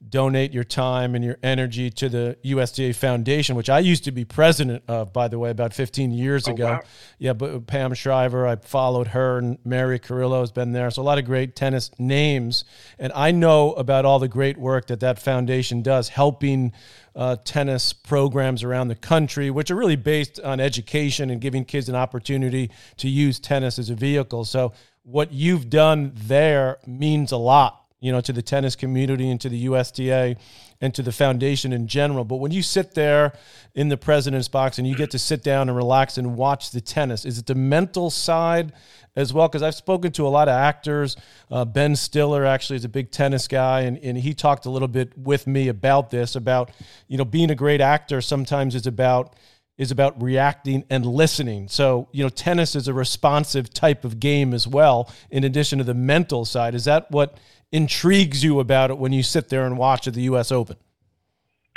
donate 0.07 0.53
your 0.53 0.63
time 0.63 1.15
and 1.15 1.23
your 1.23 1.38
energy 1.41 1.89
to 1.89 2.09
the 2.09 2.38
USTA 2.44 2.94
Foundation, 2.94 3.55
which 3.55 3.69
I 3.69 3.79
used 3.79 4.03
to 4.05 4.11
be 4.11 4.25
president 4.25 4.83
of, 4.88 5.11
by 5.11 5.27
the 5.27 5.39
way, 5.39 5.49
about 5.49 5.73
15 5.73 6.11
years 6.11 6.47
oh, 6.47 6.51
ago. 6.51 6.65
Wow. 6.65 6.81
Yeah, 7.17 7.33
but 7.33 7.67
Pam 7.67 7.94
Shriver, 7.94 8.47
I 8.47 8.55
followed 8.57 9.07
her, 9.07 9.39
and 9.39 9.57
Mary 9.65 9.99
Carrillo 9.99 10.41
has 10.41 10.51
been 10.51 10.71
there. 10.71 10.89
So 10.91 11.01
a 11.01 11.03
lot 11.03 11.17
of 11.17 11.25
great 11.25 11.55
tennis 11.55 11.91
names. 11.97 12.63
And 12.99 13.11
I 13.13 13.31
know 13.31 13.73
about 13.73 14.05
all 14.05 14.19
the 14.19 14.27
great 14.27 14.57
work 14.57 14.88
that 14.88 14.99
that 14.99 15.19
foundation 15.19 15.81
does, 15.81 16.09
helping 16.09 16.73
uh, 17.15 17.38
tennis 17.44 17.94
programs 17.94 18.63
around 18.63 18.89
the 18.89 18.95
country, 18.95 19.49
which 19.49 19.71
are 19.71 19.75
really 19.75 19.95
based 19.95 20.39
on 20.39 20.59
education 20.59 21.29
and 21.29 21.41
giving 21.41 21.65
kids 21.65 21.89
an 21.89 21.95
opportunity 21.95 22.69
to 22.97 23.09
use 23.09 23.39
tennis 23.39 23.79
as 23.79 23.89
a 23.89 23.95
vehicle. 23.95 24.45
So 24.45 24.73
what 25.01 25.31
you've 25.31 25.69
done 25.69 26.11
there 26.15 26.77
means 26.85 27.31
a 27.31 27.38
lot 27.38 27.86
you 27.99 28.11
know, 28.11 28.21
to 28.21 28.31
the 28.31 28.41
tennis 28.41 28.75
community 28.75 29.29
and 29.29 29.41
to 29.41 29.49
the 29.49 29.57
USTA 29.65 30.35
and 30.81 30.94
to 30.94 31.01
the 31.01 31.11
foundation 31.11 31.73
in 31.73 31.88
general. 31.88 32.23
But 32.23 32.35
when 32.35 32.51
you 32.51 32.61
sit 32.61 32.94
there 32.94 33.33
in 33.73 33.89
the 33.89 33.97
president's 33.97 34.47
box 34.47 34.77
and 34.77 34.88
you 34.88 34.95
get 34.95 35.11
to 35.11 35.19
sit 35.19 35.44
down 35.44 35.67
and 35.67 35.75
relax 35.75 36.17
and 36.17 36.35
watch 36.35 36.71
the 36.71 36.81
tennis, 36.81 37.25
is 37.25 37.39
it 37.39 37.47
the 37.47 37.55
mental 37.55 38.11
side 38.11 38.71
as 39.15 39.33
well? 39.33 39.47
Because 39.47 39.63
I've 39.63 39.73
spoken 39.73 40.11
to 40.11 40.27
a 40.27 40.29
lot 40.29 40.47
of 40.47 40.53
actors. 40.53 41.17
Uh, 41.49 41.65
ben 41.65 41.95
Stiller 41.95 42.45
actually 42.45 42.75
is 42.75 42.85
a 42.85 42.89
big 42.89 43.09
tennis 43.09 43.47
guy, 43.47 43.81
and, 43.81 43.97
and 43.97 44.15
he 44.15 44.35
talked 44.35 44.67
a 44.67 44.69
little 44.69 44.88
bit 44.88 45.18
with 45.18 45.47
me 45.47 45.68
about 45.68 46.11
this 46.11 46.35
about, 46.35 46.69
you 47.07 47.18
know, 47.18 47.25
being 47.25 47.49
a 47.49 47.56
great 47.56 47.81
actor 47.81 48.21
sometimes 48.21 48.75
is 48.75 48.85
about 48.85 49.35
is 49.77 49.91
about 49.91 50.21
reacting 50.21 50.83
and 50.89 51.05
listening. 51.05 51.67
So, 51.67 52.07
you 52.11 52.23
know, 52.23 52.29
tennis 52.29 52.75
is 52.75 52.87
a 52.87 52.93
responsive 52.93 53.73
type 53.73 54.03
of 54.03 54.19
game 54.19 54.53
as 54.53 54.67
well, 54.67 55.11
in 55.29 55.43
addition 55.43 55.77
to 55.77 55.83
the 55.83 55.93
mental 55.93 56.45
side. 56.45 56.73
Is 56.73 56.85
that 56.85 57.09
what 57.11 57.37
intrigues 57.71 58.43
you 58.43 58.59
about 58.59 58.89
it 58.89 58.97
when 58.97 59.13
you 59.13 59.23
sit 59.23 59.49
there 59.49 59.65
and 59.65 59.77
watch 59.77 60.07
at 60.07 60.13
the 60.13 60.23
U.S. 60.23 60.51
Open? 60.51 60.77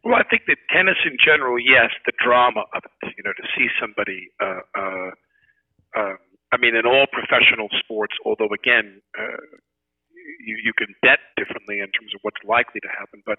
Well, 0.02 0.14
I 0.14 0.23
think 0.25 0.42
that 0.47 0.57
tennis 0.73 0.97
in 1.04 1.19
general, 1.23 1.59
yes, 1.59 1.90
the 2.07 2.12
drama 2.25 2.64
of 2.75 2.83
it. 2.85 3.14
You 3.16 3.23
know, 3.25 3.33
to 3.37 3.47
see 3.57 3.69
somebody. 3.78 4.30
Uh, 4.40 4.61
uh, 4.75 5.11
uh, 5.95 6.14
I 6.52 6.57
mean, 6.57 6.75
in 6.75 6.87
all 6.87 7.07
professional 7.12 7.69
sports, 7.78 8.14
although 8.25 8.49
again, 8.54 9.02
uh, 9.19 9.45
you, 10.40 10.57
you 10.64 10.73
can 10.73 10.95
bet 11.02 11.19
differently 11.37 11.80
in 11.80 11.90
terms 11.92 12.14
of 12.14 12.21
what's 12.23 12.40
likely 12.49 12.80
to 12.80 12.88
happen, 12.88 13.23
but 13.26 13.38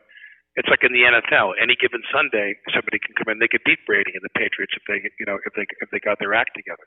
it's 0.59 0.67
like 0.67 0.83
in 0.83 0.91
the 0.91 1.07
NFL. 1.07 1.55
Any 1.61 1.79
given 1.79 2.03
Sunday, 2.11 2.59
somebody 2.75 2.99
can 2.99 3.15
come 3.15 3.31
in. 3.31 3.39
They 3.39 3.47
could 3.47 3.63
beat 3.63 3.79
Brady 3.87 4.11
and 4.11 4.23
the 4.23 4.33
Patriots 4.35 4.75
if 4.75 4.83
they, 4.87 4.99
you 5.19 5.25
know, 5.25 5.39
if 5.47 5.53
they 5.55 5.63
if 5.79 5.87
they 5.91 5.99
got 6.03 6.19
their 6.19 6.35
act 6.35 6.51
together. 6.55 6.83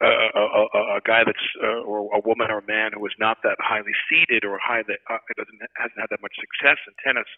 Uh, 0.00 0.32
a, 0.32 0.40
a, 0.40 0.80
a 0.96 1.00
guy 1.04 1.20
that's 1.28 1.46
uh, 1.60 1.84
or 1.84 2.08
a 2.16 2.20
woman 2.24 2.48
or 2.48 2.64
a 2.64 2.68
man 2.70 2.88
who 2.96 3.04
is 3.04 3.12
not 3.20 3.36
that 3.44 3.60
highly 3.60 3.92
seeded 4.08 4.48
or 4.48 4.56
high 4.56 4.80
that 4.88 4.96
uh, 5.12 5.20
doesn't 5.36 5.60
hasn't 5.76 6.00
had 6.00 6.08
that 6.08 6.22
much 6.24 6.32
success 6.40 6.80
in 6.88 6.94
tennis 7.04 7.28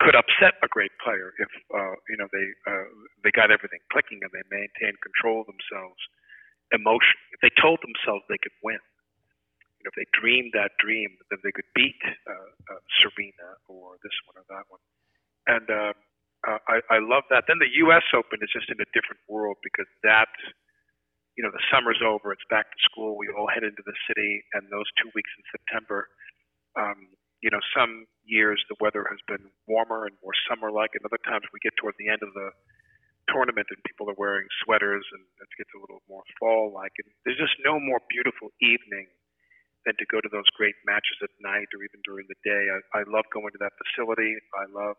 could 0.00 0.14
upset 0.14 0.54
a 0.62 0.70
great 0.70 0.94
player 1.02 1.34
if 1.42 1.50
uh, 1.74 1.94
you 2.08 2.16
know 2.16 2.30
they 2.30 2.46
uh, 2.70 2.86
they 3.26 3.30
got 3.34 3.50
everything 3.50 3.82
clicking 3.90 4.22
and 4.22 4.30
they 4.30 4.46
maintained 4.46 4.98
control 5.02 5.42
of 5.42 5.50
themselves 5.50 5.98
emotionally. 6.70 7.28
If 7.34 7.40
they 7.42 7.52
told 7.58 7.82
themselves 7.82 8.22
they 8.30 8.38
could 8.38 8.54
win, 8.62 8.78
if 9.88 9.96
they 9.96 10.06
dreamed 10.12 10.52
that 10.52 10.76
dream, 10.78 11.16
then 11.32 11.40
they 11.42 11.52
could 11.52 11.68
beat 11.74 11.98
uh, 12.04 12.50
uh, 12.70 12.80
Serena 13.00 13.56
or 13.66 13.96
this 14.04 14.14
one 14.28 14.36
or 14.36 14.46
that 14.52 14.68
one. 14.68 14.82
And 15.48 15.66
uh, 15.66 15.92
uh, 16.44 16.60
I, 16.68 16.76
I 16.92 16.98
love 17.00 17.24
that. 17.32 17.48
Then 17.48 17.58
the 17.58 17.72
U.S. 17.88 18.04
Open 18.12 18.38
is 18.44 18.52
just 18.52 18.68
in 18.68 18.78
a 18.78 18.88
different 18.92 19.24
world 19.26 19.56
because 19.64 19.88
that, 20.04 20.30
you 21.34 21.42
know, 21.42 21.50
the 21.50 21.64
summer's 21.72 21.98
over, 22.04 22.30
it's 22.30 22.44
back 22.52 22.68
to 22.68 22.78
school. 22.84 23.16
We 23.16 23.32
all 23.32 23.48
head 23.48 23.64
into 23.64 23.82
the 23.82 23.96
city, 24.06 24.44
and 24.54 24.68
those 24.68 24.86
two 25.00 25.08
weeks 25.16 25.32
in 25.34 25.42
September, 25.50 26.06
um, 26.76 27.10
you 27.40 27.50
know, 27.50 27.62
some 27.72 28.06
years 28.28 28.60
the 28.68 28.76
weather 28.78 29.06
has 29.08 29.18
been 29.26 29.50
warmer 29.66 30.04
and 30.04 30.14
more 30.20 30.36
summer-like, 30.46 30.92
and 30.94 31.02
other 31.06 31.22
times 31.24 31.48
we 31.50 31.62
get 31.64 31.72
toward 31.80 31.94
the 31.98 32.12
end 32.12 32.20
of 32.20 32.34
the 32.34 32.50
tournament 33.30 33.68
and 33.68 33.78
people 33.84 34.08
are 34.08 34.16
wearing 34.16 34.48
sweaters 34.64 35.04
and 35.12 35.22
it 35.40 35.50
gets 35.60 35.70
a 35.76 35.80
little 35.80 36.00
more 36.08 36.24
fall-like. 36.40 36.92
And 36.98 37.08
there's 37.24 37.38
just 37.38 37.56
no 37.60 37.78
more 37.78 38.00
beautiful 38.08 38.48
evening 38.60 39.06
than 39.86 39.94
to 39.98 40.06
go 40.10 40.20
to 40.20 40.30
those 40.30 40.48
great 40.58 40.74
matches 40.86 41.18
at 41.22 41.30
night 41.38 41.70
or 41.74 41.80
even 41.84 42.00
during 42.02 42.26
the 42.26 42.38
day. 42.42 42.62
I, 42.70 43.02
I 43.02 43.02
love 43.06 43.26
going 43.30 43.50
to 43.54 43.60
that 43.62 43.74
facility. 43.78 44.36
I 44.56 44.66
love 44.70 44.96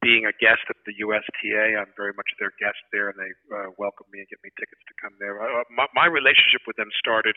being 0.00 0.24
a 0.24 0.34
guest 0.38 0.62
at 0.70 0.78
the 0.86 0.94
USTA. 1.02 1.76
I'm 1.76 1.90
very 1.96 2.14
much 2.14 2.28
their 2.38 2.52
guest 2.62 2.78
there, 2.92 3.10
and 3.10 3.18
they 3.18 3.32
uh, 3.50 3.74
welcome 3.76 4.06
me 4.12 4.22
and 4.22 4.28
get 4.28 4.38
me 4.44 4.54
tickets 4.54 4.82
to 4.86 4.94
come 5.02 5.16
there. 5.18 5.40
Uh, 5.42 5.66
my, 5.72 5.86
my 5.94 6.06
relationship 6.06 6.62
with 6.66 6.76
them 6.76 6.88
started 7.00 7.34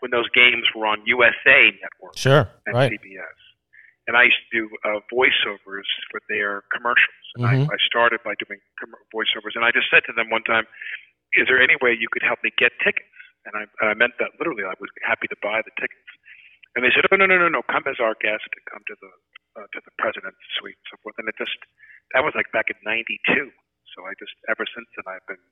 when 0.00 0.10
those 0.14 0.28
games 0.30 0.64
were 0.76 0.86
on 0.86 1.02
USA 1.04 1.72
Network 1.72 2.16
sure, 2.16 2.48
and 2.66 2.76
right. 2.76 2.92
CBS. 2.92 3.38
And 4.08 4.16
I 4.16 4.24
used 4.24 4.40
to 4.50 4.50
do 4.50 4.62
uh, 4.84 5.00
voiceovers 5.12 5.86
for 6.10 6.20
their 6.28 6.62
commercials. 6.74 7.26
And 7.36 7.44
Mhm. 7.46 7.70
I, 7.70 7.74
I 7.74 7.78
started 7.86 8.20
by 8.24 8.34
doing 8.42 8.58
com- 8.80 8.96
voiceovers. 9.14 9.54
And 9.54 9.64
I 9.64 9.70
just 9.70 9.86
said 9.90 10.02
to 10.06 10.12
them 10.12 10.30
one 10.30 10.42
time, 10.42 10.66
is 11.34 11.46
there 11.46 11.62
any 11.62 11.76
way 11.80 11.94
you 11.94 12.08
could 12.10 12.22
help 12.22 12.42
me 12.42 12.50
get 12.58 12.72
tickets? 12.82 13.06
And 13.48 13.54
I, 13.56 13.62
and 13.80 13.88
I 13.88 13.94
meant 13.96 14.16
that 14.20 14.36
literally. 14.36 14.64
I 14.66 14.76
was 14.76 14.92
happy 15.04 15.28
to 15.28 15.38
buy 15.40 15.64
the 15.64 15.72
tickets. 15.80 16.12
And 16.76 16.84
they 16.84 16.92
said, 16.94 17.08
oh, 17.10 17.16
no, 17.16 17.26
no, 17.26 17.40
no, 17.40 17.50
no, 17.50 17.62
come 17.66 17.84
as 17.90 17.98
our 17.98 18.14
guest 18.20 18.46
come 18.70 18.84
to 18.86 18.96
the 19.00 19.10
uh, 19.58 19.66
to 19.74 19.80
the 19.82 19.94
president's 19.98 20.38
suite 20.58 20.78
and 20.78 20.88
so 20.94 20.96
forth. 21.02 21.18
And 21.18 21.26
it 21.26 21.34
just, 21.34 21.58
that 22.14 22.22
was 22.22 22.34
like 22.38 22.46
back 22.54 22.70
in 22.70 22.78
92. 22.86 23.50
So 23.96 24.06
I 24.06 24.14
just, 24.18 24.34
ever 24.46 24.62
since 24.62 24.86
then, 24.94 25.06
I've 25.10 25.26
been 25.26 25.42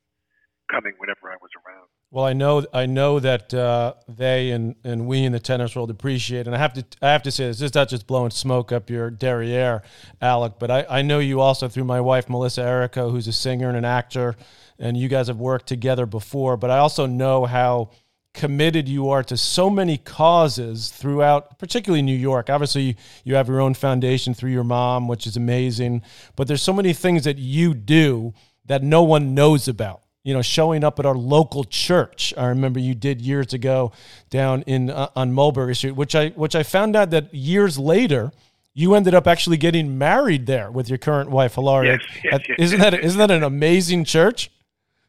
coming 0.70 0.92
whenever 0.98 1.30
I 1.30 1.36
was 1.40 1.50
around. 1.66 1.88
Well, 2.10 2.24
I 2.24 2.32
know 2.32 2.64
I 2.72 2.86
know 2.86 3.20
that 3.20 3.52
uh, 3.52 3.94
they 4.08 4.50
and, 4.50 4.76
and 4.82 5.06
we 5.06 5.24
in 5.24 5.32
the 5.32 5.40
tennis 5.40 5.76
world 5.76 5.90
appreciate, 5.90 6.46
and 6.46 6.56
I 6.56 6.58
have 6.58 6.72
to 6.74 6.84
I 7.02 7.08
have 7.08 7.22
to 7.24 7.30
say 7.30 7.46
this. 7.46 7.58
This 7.58 7.70
is 7.70 7.74
not 7.74 7.88
just 7.88 8.06
blowing 8.06 8.30
smoke 8.30 8.72
up 8.72 8.88
your 8.88 9.10
derriere, 9.10 9.82
Alec, 10.20 10.54
but 10.58 10.70
I, 10.70 10.86
I 10.88 11.02
know 11.02 11.18
you 11.18 11.40
also 11.40 11.68
through 11.68 11.84
my 11.84 12.00
wife 12.00 12.28
Melissa 12.28 12.62
Errico, 12.62 13.10
who's 13.10 13.28
a 13.28 13.32
singer 13.32 13.68
and 13.68 13.76
an 13.76 13.84
actor, 13.84 14.36
and 14.78 14.96
you 14.96 15.08
guys 15.08 15.28
have 15.28 15.38
worked 15.38 15.66
together 15.66 16.06
before. 16.06 16.56
But 16.56 16.70
I 16.70 16.78
also 16.78 17.04
know 17.04 17.44
how 17.44 17.90
committed 18.32 18.88
you 18.88 19.10
are 19.10 19.24
to 19.24 19.36
so 19.36 19.68
many 19.68 19.98
causes 19.98 20.90
throughout, 20.90 21.58
particularly 21.58 22.02
New 22.02 22.16
York. 22.16 22.48
Obviously, 22.48 22.82
you, 22.82 22.94
you 23.24 23.34
have 23.34 23.48
your 23.48 23.60
own 23.60 23.74
foundation 23.74 24.32
through 24.32 24.52
your 24.52 24.64
mom, 24.64 25.08
which 25.08 25.26
is 25.26 25.36
amazing. 25.36 26.02
But 26.36 26.46
there's 26.46 26.62
so 26.62 26.72
many 26.72 26.92
things 26.92 27.24
that 27.24 27.36
you 27.36 27.74
do 27.74 28.32
that 28.64 28.82
no 28.82 29.02
one 29.02 29.34
knows 29.34 29.66
about 29.66 30.02
you 30.24 30.34
know, 30.34 30.42
showing 30.42 30.84
up 30.84 30.98
at 30.98 31.06
our 31.06 31.14
local 31.16 31.64
church. 31.64 32.34
I 32.36 32.46
remember 32.46 32.80
you 32.80 32.94
did 32.94 33.20
years 33.20 33.54
ago 33.54 33.92
down 34.30 34.62
in 34.62 34.90
uh, 34.90 35.08
on 35.16 35.32
Mulberry 35.32 35.74
Street, 35.74 35.92
which 35.92 36.14
I 36.14 36.30
which 36.30 36.54
I 36.54 36.62
found 36.62 36.96
out 36.96 37.10
that 37.10 37.32
years 37.34 37.78
later 37.78 38.32
you 38.74 38.94
ended 38.94 39.14
up 39.14 39.26
actually 39.26 39.56
getting 39.56 39.98
married 39.98 40.46
there 40.46 40.70
with 40.70 40.88
your 40.88 40.98
current 40.98 41.30
wife, 41.30 41.54
Hilaria. 41.54 41.98
Yes, 41.98 42.22
yes, 42.24 42.40
yes, 42.48 42.56
isn't 42.58 42.80
that 42.80 42.94
isn't 42.94 43.18
that 43.18 43.30
an 43.30 43.42
amazing 43.42 44.04
church? 44.04 44.50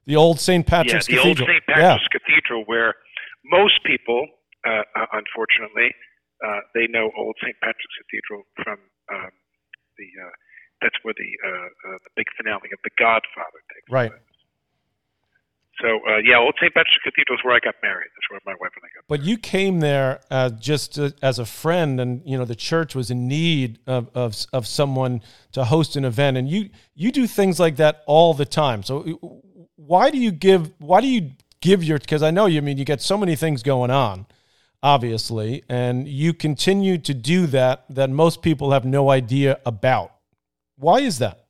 The 0.06 0.16
old 0.16 0.40
St. 0.40 0.66
Patrick's 0.66 1.08
yeah, 1.08 1.18
the 1.18 1.22
old 1.22 1.38
Cathedral. 1.38 1.48
St. 1.54 1.66
Patrick's 1.68 2.08
Cathedral, 2.10 2.64
where 2.66 2.96
most 3.46 3.84
people, 3.86 4.26
uh, 4.66 4.82
uh, 4.96 5.06
unfortunately, 5.14 5.94
uh, 6.44 6.62
they 6.74 6.88
know 6.88 7.12
old 7.16 7.36
St. 7.44 7.56
Patrick's 7.62 7.96
Cathedral 8.02 8.44
from 8.64 8.80
um, 9.14 9.30
the. 9.98 10.08
Uh, 10.18 10.30
that's 10.82 10.96
where 11.04 11.14
the 11.18 11.30
uh, 11.46 11.50
uh, 11.94 11.98
the 12.06 12.10
big 12.16 12.26
finale 12.38 12.70
of 12.74 12.80
The 12.84 12.90
Godfather 12.98 13.60
takes 13.76 13.92
Right. 13.92 14.10
place. 14.12 14.22
So 15.82 16.00
uh, 16.08 16.18
yeah, 16.24 16.38
old 16.38 16.56
St. 16.60 16.74
Patrick's 16.74 16.98
Cathedral 17.04 17.38
is 17.38 17.44
where 17.44 17.56
I 17.56 17.60
got 17.60 17.76
married. 17.82 18.10
That's 18.16 18.30
where 18.30 18.40
my 18.46 18.58
wife 18.60 18.72
and 18.76 18.84
I 18.84 18.90
got. 18.94 19.06
But 19.08 19.24
you 19.24 19.38
came 19.38 19.80
there 19.80 20.20
uh, 20.30 20.50
just 20.50 21.00
uh, 21.00 21.12
as 21.22 21.40
a 21.40 21.46
friend, 21.46 22.02
and 22.02 22.22
you 22.26 22.38
know 22.38 22.46
the 22.46 22.56
church 22.56 22.96
was 22.96 23.10
in 23.10 23.28
need 23.28 23.80
of, 23.88 24.10
of 24.14 24.36
of 24.52 24.68
someone 24.68 25.22
to 25.54 25.64
host 25.64 25.96
an 25.96 26.04
event, 26.04 26.38
and 26.38 26.50
you 26.50 26.70
you 26.96 27.12
do 27.12 27.28
things 27.28 27.60
like 27.60 27.78
that 27.78 28.04
all 28.08 28.34
the 28.34 28.46
time. 28.46 28.84
So 28.84 29.00
uh, 29.00 29.28
why 29.76 30.10
do 30.10 30.18
you 30.18 30.32
give 30.32 30.72
why 30.80 31.00
do 31.00 31.08
you 31.08 31.32
give 31.62 31.84
your 31.84 31.98
because 31.98 32.24
I 32.24 32.32
know 32.32 32.46
you 32.46 32.58
I 32.58 32.62
mean 32.62 32.78
you 32.78 32.86
get 32.86 33.02
so 33.02 33.18
many 33.18 33.38
things 33.38 33.64
going 33.64 33.92
on, 33.92 34.26
obviously, 34.84 35.64
and 35.70 36.10
you 36.10 36.34
continue 36.34 36.98
to 36.98 37.14
do 37.14 37.48
that 37.48 37.86
that 37.90 38.10
most 38.10 38.42
people 38.42 38.72
have 38.72 38.84
no 38.84 39.10
idea 39.12 39.60
about. 39.66 40.12
Why 40.76 41.00
is 41.00 41.20
that? 41.20 41.46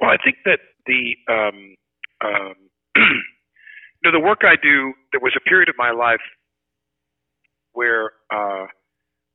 Well, 0.00 0.10
I 0.10 0.16
think 0.24 0.36
that 0.46 0.60
the 0.86 1.16
um, 1.30 1.76
um, 2.24 2.54
you 2.96 4.04
know 4.04 4.12
the 4.12 4.22
work 4.24 4.42
I 4.42 4.56
do. 4.60 4.94
There 5.12 5.22
was 5.22 5.34
a 5.36 5.44
period 5.48 5.68
of 5.68 5.76
my 5.78 5.90
life 5.90 6.22
where, 7.72 8.12
uh, 8.34 8.66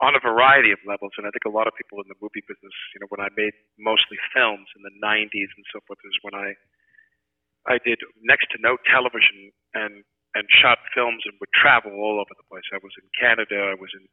on 0.03 0.13
a 0.15 0.21
variety 0.21 0.71
of 0.75 0.79
levels, 0.83 1.15
and 1.17 1.23
I 1.25 1.31
think 1.31 1.47
a 1.47 1.55
lot 1.55 1.67
of 1.67 1.73
people 1.79 2.03
in 2.03 2.07
the 2.11 2.19
movie 2.19 2.43
business, 2.43 2.75
you 2.91 2.99
know, 2.99 3.07
when 3.09 3.23
I 3.23 3.31
made 3.39 3.55
mostly 3.79 4.19
films 4.35 4.67
in 4.75 4.83
the 4.83 4.93
'90s 4.99 5.51
and 5.55 5.65
so 5.71 5.79
forth, 5.87 5.99
is 6.03 6.19
when 6.23 6.35
I 6.35 6.53
I 7.67 7.77
did 7.83 7.99
next 8.21 8.51
to 8.53 8.57
no 8.61 8.77
television 8.89 9.51
and 9.73 10.03
and 10.35 10.45
shot 10.51 10.79
films 10.93 11.23
and 11.23 11.33
would 11.39 11.53
travel 11.55 11.95
all 11.95 12.19
over 12.19 12.35
the 12.35 12.47
place. 12.51 12.67
I 12.75 12.79
was 12.83 12.91
in 12.99 13.07
Canada. 13.15 13.71
I 13.71 13.79
was 13.79 13.91
in 13.95 14.03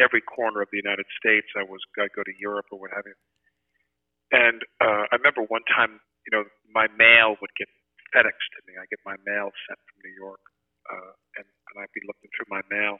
every 0.00 0.24
corner 0.24 0.64
of 0.64 0.68
the 0.72 0.80
United 0.80 1.06
States. 1.20 1.46
I 1.56 1.64
was 1.68 1.80
I 2.00 2.08
go 2.16 2.24
to 2.24 2.34
Europe 2.40 2.66
or 2.72 2.80
what 2.80 2.90
have 2.96 3.04
you. 3.04 3.16
And 4.32 4.62
uh, 4.82 5.06
I 5.12 5.14
remember 5.20 5.42
one 5.46 5.62
time, 5.70 6.00
you 6.26 6.32
know, 6.34 6.44
my 6.74 6.88
mail 6.98 7.36
would 7.40 7.54
get 7.58 7.68
FedEx 8.16 8.32
to 8.56 8.60
me. 8.64 8.80
I 8.80 8.88
get 8.88 9.04
my 9.04 9.20
mail 9.28 9.52
sent 9.68 9.76
from 9.84 10.00
New 10.00 10.16
York, 10.16 10.40
uh, 10.88 11.12
and, 11.36 11.44
and 11.44 11.74
I'd 11.84 11.92
be 11.92 12.00
looking 12.08 12.32
through 12.32 12.48
my 12.48 12.64
mail, 12.72 12.96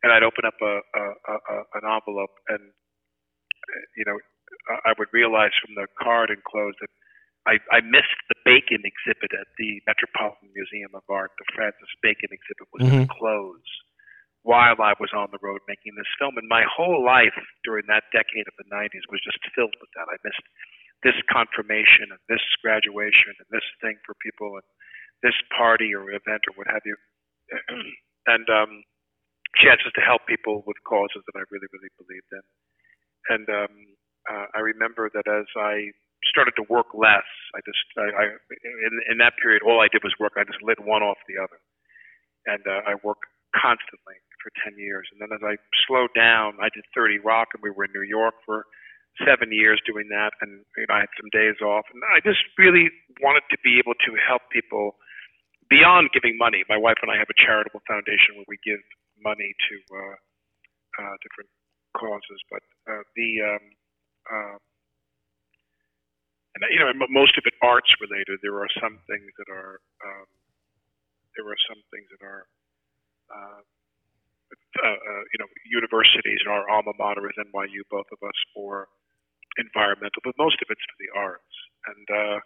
and 0.00 0.08
I'd 0.16 0.24
open 0.24 0.48
up 0.48 0.56
a, 0.64 0.80
a, 0.96 1.04
a, 1.28 1.34
a 1.36 1.56
an 1.76 1.84
envelope, 1.84 2.32
and 2.48 2.64
uh, 2.64 3.84
you 4.00 4.04
know, 4.08 4.16
I- 4.72 4.90
I 4.90 4.92
would 4.96 5.12
realize 5.12 5.52
from 5.60 5.76
the 5.76 5.86
card 6.00 6.30
enclosed 6.32 6.80
that 6.80 6.92
I, 7.46 7.60
I 7.70 7.78
missed 7.84 8.18
the 8.26 8.38
Bacon 8.42 8.82
exhibit 8.82 9.30
at 9.36 9.46
the 9.58 9.78
Metropolitan 9.86 10.50
Museum 10.50 10.90
of 10.98 11.06
Art. 11.06 11.30
The 11.38 11.46
Francis 11.54 11.92
Bacon 12.02 12.30
exhibit 12.34 12.66
was 12.74 12.82
Mhm. 12.90 13.06
closed 13.06 13.76
while 14.42 14.74
I 14.82 14.94
was 14.98 15.10
on 15.14 15.30
the 15.30 15.38
road 15.42 15.60
making 15.70 15.94
this 15.94 16.10
film. 16.18 16.38
And 16.38 16.46
my 16.50 16.62
whole 16.66 17.02
life 17.06 17.34
during 17.62 17.86
that 17.86 18.02
decade 18.10 18.46
of 18.50 18.54
the 18.58 18.66
90s 18.70 19.06
was 19.10 19.22
just 19.22 19.38
filled 19.54 19.74
with 19.80 19.90
that. 19.94 20.06
I 20.10 20.18
missed 20.26 20.42
this 21.06 21.14
confirmation 21.30 22.10
and 22.10 22.18
this 22.26 22.42
graduation 22.58 23.30
and 23.38 23.46
this 23.54 23.62
thing 23.78 23.94
for 24.02 24.18
people 24.18 24.58
and 24.58 24.66
this 25.22 25.38
party 25.54 25.94
or 25.94 26.10
event 26.10 26.42
or 26.50 26.52
what 26.58 26.66
have 26.66 26.82
you. 26.82 26.98
and 28.34 28.42
um, 28.50 28.82
chances 29.54 29.94
to 29.94 30.02
help 30.02 30.26
people 30.26 30.66
with 30.66 30.74
causes 30.82 31.22
that 31.22 31.38
I 31.38 31.46
really, 31.54 31.70
really 31.70 31.94
believed 31.94 32.30
in. 32.34 32.44
And 33.30 33.46
um, 33.46 33.74
uh, 34.26 34.46
I 34.58 34.60
remember 34.66 35.06
that 35.14 35.30
as 35.30 35.46
I 35.54 35.94
started 36.26 36.58
to 36.58 36.66
work 36.66 36.90
less, 36.90 37.26
I 37.54 37.62
just, 37.62 37.86
I, 37.94 38.10
I 38.10 38.24
in, 38.66 39.14
in 39.14 39.16
that 39.22 39.38
period, 39.38 39.62
all 39.62 39.78
I 39.78 39.86
did 39.86 40.02
was 40.02 40.14
work. 40.18 40.34
I 40.34 40.42
just 40.42 40.58
lit 40.58 40.82
one 40.82 41.06
off 41.06 41.22
the 41.30 41.38
other. 41.38 41.62
And 42.50 42.66
uh, 42.66 42.82
I 42.82 42.98
worked 43.06 43.30
constantly 43.54 44.18
for 44.42 44.50
10 44.66 44.74
years. 44.74 45.06
And 45.14 45.22
then 45.22 45.30
as 45.30 45.42
I 45.46 45.54
slowed 45.86 46.10
down, 46.18 46.58
I 46.58 46.66
did 46.74 46.82
30 46.94 47.22
Rock, 47.22 47.54
and 47.54 47.62
we 47.62 47.70
were 47.70 47.86
in 47.86 47.94
New 47.94 48.06
York 48.06 48.34
for 48.42 48.66
seven 49.24 49.52
years 49.52 49.80
doing 49.86 50.08
that. 50.12 50.32
And 50.40 50.64
you 50.76 50.86
know, 50.88 50.94
I 50.94 51.06
had 51.06 51.12
some 51.16 51.30
days 51.32 51.56
off. 51.62 51.86
And 51.92 52.02
I 52.08 52.20
just 52.20 52.42
really 52.58 52.90
wanted 53.20 53.44
to 53.50 53.58
be 53.64 53.78
able 53.80 53.94
to 53.94 54.10
help 54.20 54.42
people 54.52 54.96
beyond 55.68 56.12
giving 56.12 56.36
money. 56.36 56.64
My 56.68 56.76
wife 56.76 57.00
and 57.02 57.10
I 57.10 57.16
have 57.18 57.30
a 57.30 57.38
charitable 57.38 57.80
foundation 57.86 58.36
where 58.36 58.48
we 58.48 58.58
give 58.62 58.82
money 59.22 59.56
to 59.70 59.74
uh, 59.94 60.16
uh, 61.00 61.14
different 61.24 61.50
causes. 61.96 62.40
But 62.50 62.62
uh, 62.84 63.04
the, 63.16 63.30
um, 63.42 63.64
uh, 64.28 64.56
and 66.56 66.60
you 66.72 66.80
know, 66.80 66.92
most 67.08 67.36
of 67.36 67.44
it 67.44 67.54
arts 67.60 67.90
related. 68.00 68.40
There 68.40 68.60
are 68.60 68.70
some 68.80 69.00
things 69.08 69.28
that 69.40 69.48
are, 69.52 69.80
um, 70.04 70.28
there 71.36 71.48
are 71.48 71.60
some 71.68 71.80
things 71.92 72.08
that 72.12 72.24
are 72.24 72.48
uh, 73.32 73.60
uh, 74.76 74.92
uh, 74.92 75.22
you 75.32 75.38
know, 75.40 75.48
universities 75.64 76.38
and 76.44 76.52
our 76.52 76.68
alma 76.68 76.92
mater 77.00 77.24
is 77.26 77.36
NYU, 77.40 77.80
both 77.90 78.06
of 78.12 78.20
us 78.22 78.36
for 78.54 78.88
environmental, 79.58 80.20
but 80.24 80.34
most 80.38 80.60
of 80.62 80.68
it's 80.70 80.84
for 80.84 80.96
the 81.00 81.10
arts. 81.18 81.54
And 81.86 82.06
uh, 82.10 82.38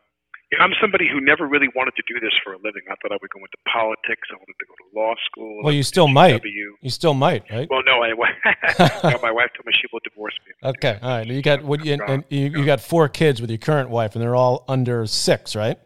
you 0.51 0.59
know, 0.59 0.65
I'm 0.65 0.75
somebody 0.81 1.07
who 1.09 1.21
never 1.21 1.47
really 1.47 1.69
wanted 1.77 1.95
to 1.95 2.03
do 2.09 2.19
this 2.19 2.33
for 2.43 2.53
a 2.53 2.57
living. 2.57 2.83
I 2.91 2.95
thought 3.01 3.13
I 3.13 3.19
would 3.21 3.31
go 3.31 3.39
into 3.39 3.59
politics. 3.71 4.27
I 4.31 4.35
wanted 4.35 4.59
to 4.59 4.67
go 4.67 4.75
to 4.75 4.87
law 4.99 5.15
school. 5.27 5.61
Well, 5.63 5.73
you 5.73 5.83
still 5.83 6.09
might. 6.09 6.43
W. 6.43 6.77
You 6.81 6.91
still 6.91 7.15
might, 7.15 7.45
right? 7.51 7.69
Well, 7.71 7.83
no, 7.87 8.03
I, 8.03 8.11
no, 9.11 9.19
my 9.23 9.31
wife 9.31 9.51
told 9.55 9.67
me 9.67 9.73
she 9.73 9.87
will 9.93 10.01
divorce 10.03 10.35
me. 10.47 10.69
Okay, 10.71 10.99
all 11.01 11.19
right. 11.19 11.27
You 11.27 11.43
got 11.43 11.63
what? 11.63 11.85
You, 11.85 11.99
and 12.07 12.25
you, 12.29 12.51
you 12.51 12.65
got 12.65 12.81
four 12.81 13.09
kids 13.09 13.41
with 13.41 13.51
your 13.51 13.59
current 13.59 13.91
wife, 13.91 14.15
and 14.15 14.23
they're 14.23 14.35
all 14.35 14.65
under 14.67 15.07
six, 15.07 15.55
right? 15.55 15.79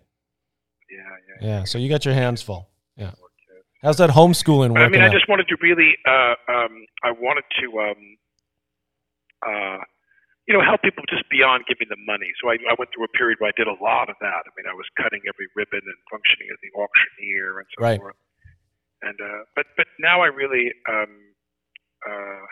Yeah, 0.91 0.99
yeah. 1.43 1.49
Yeah. 1.49 1.65
So 1.65 1.79
you 1.79 1.91
got 1.91 2.05
your 2.05 2.15
hands 2.15 2.41
full. 2.41 2.69
Yeah. 2.97 3.11
How's 3.83 3.99
that 3.99 4.09
homeschooling 4.09 4.71
working 4.71 4.83
I 4.83 4.89
mean, 4.89 5.03
I 5.03 5.09
out? 5.09 5.13
just 5.13 5.29
wanted 5.29 5.47
to 5.49 5.57
really, 5.61 5.95
uh, 6.09 6.35
um, 6.49 6.87
I 7.03 7.11
wanted 7.11 7.45
to, 7.61 7.81
um, 7.81 8.17
uh, 9.47 9.79
you 10.47 10.53
know, 10.53 10.61
help 10.61 10.85
people 10.85 11.05
just 11.09 11.25
beyond 11.33 11.65
giving 11.65 11.89
them 11.89 12.05
money. 12.05 12.29
So 12.41 12.53
I, 12.53 12.61
I 12.69 12.77
went 12.77 12.93
through 12.93 13.09
a 13.09 13.15
period 13.17 13.41
where 13.41 13.49
I 13.49 13.57
did 13.57 13.65
a 13.65 13.79
lot 13.81 14.13
of 14.13 14.17
that. 14.21 14.43
I 14.45 14.51
mean, 14.57 14.69
I 14.69 14.77
was 14.77 14.85
cutting 15.01 15.25
every 15.25 15.49
ribbon 15.57 15.81
and 15.81 16.01
functioning 16.13 16.53
as 16.53 16.61
the 16.61 16.73
auctioneer 16.77 17.65
and 17.65 17.69
so 17.73 17.79
Right. 17.81 18.01
forth. 18.01 18.21
And 19.03 19.17
uh, 19.21 19.49
but 19.57 19.67
but 19.77 19.89
now 20.01 20.21
I 20.21 20.29
really, 20.29 20.73
um, 20.89 21.13
uh, 22.09 22.45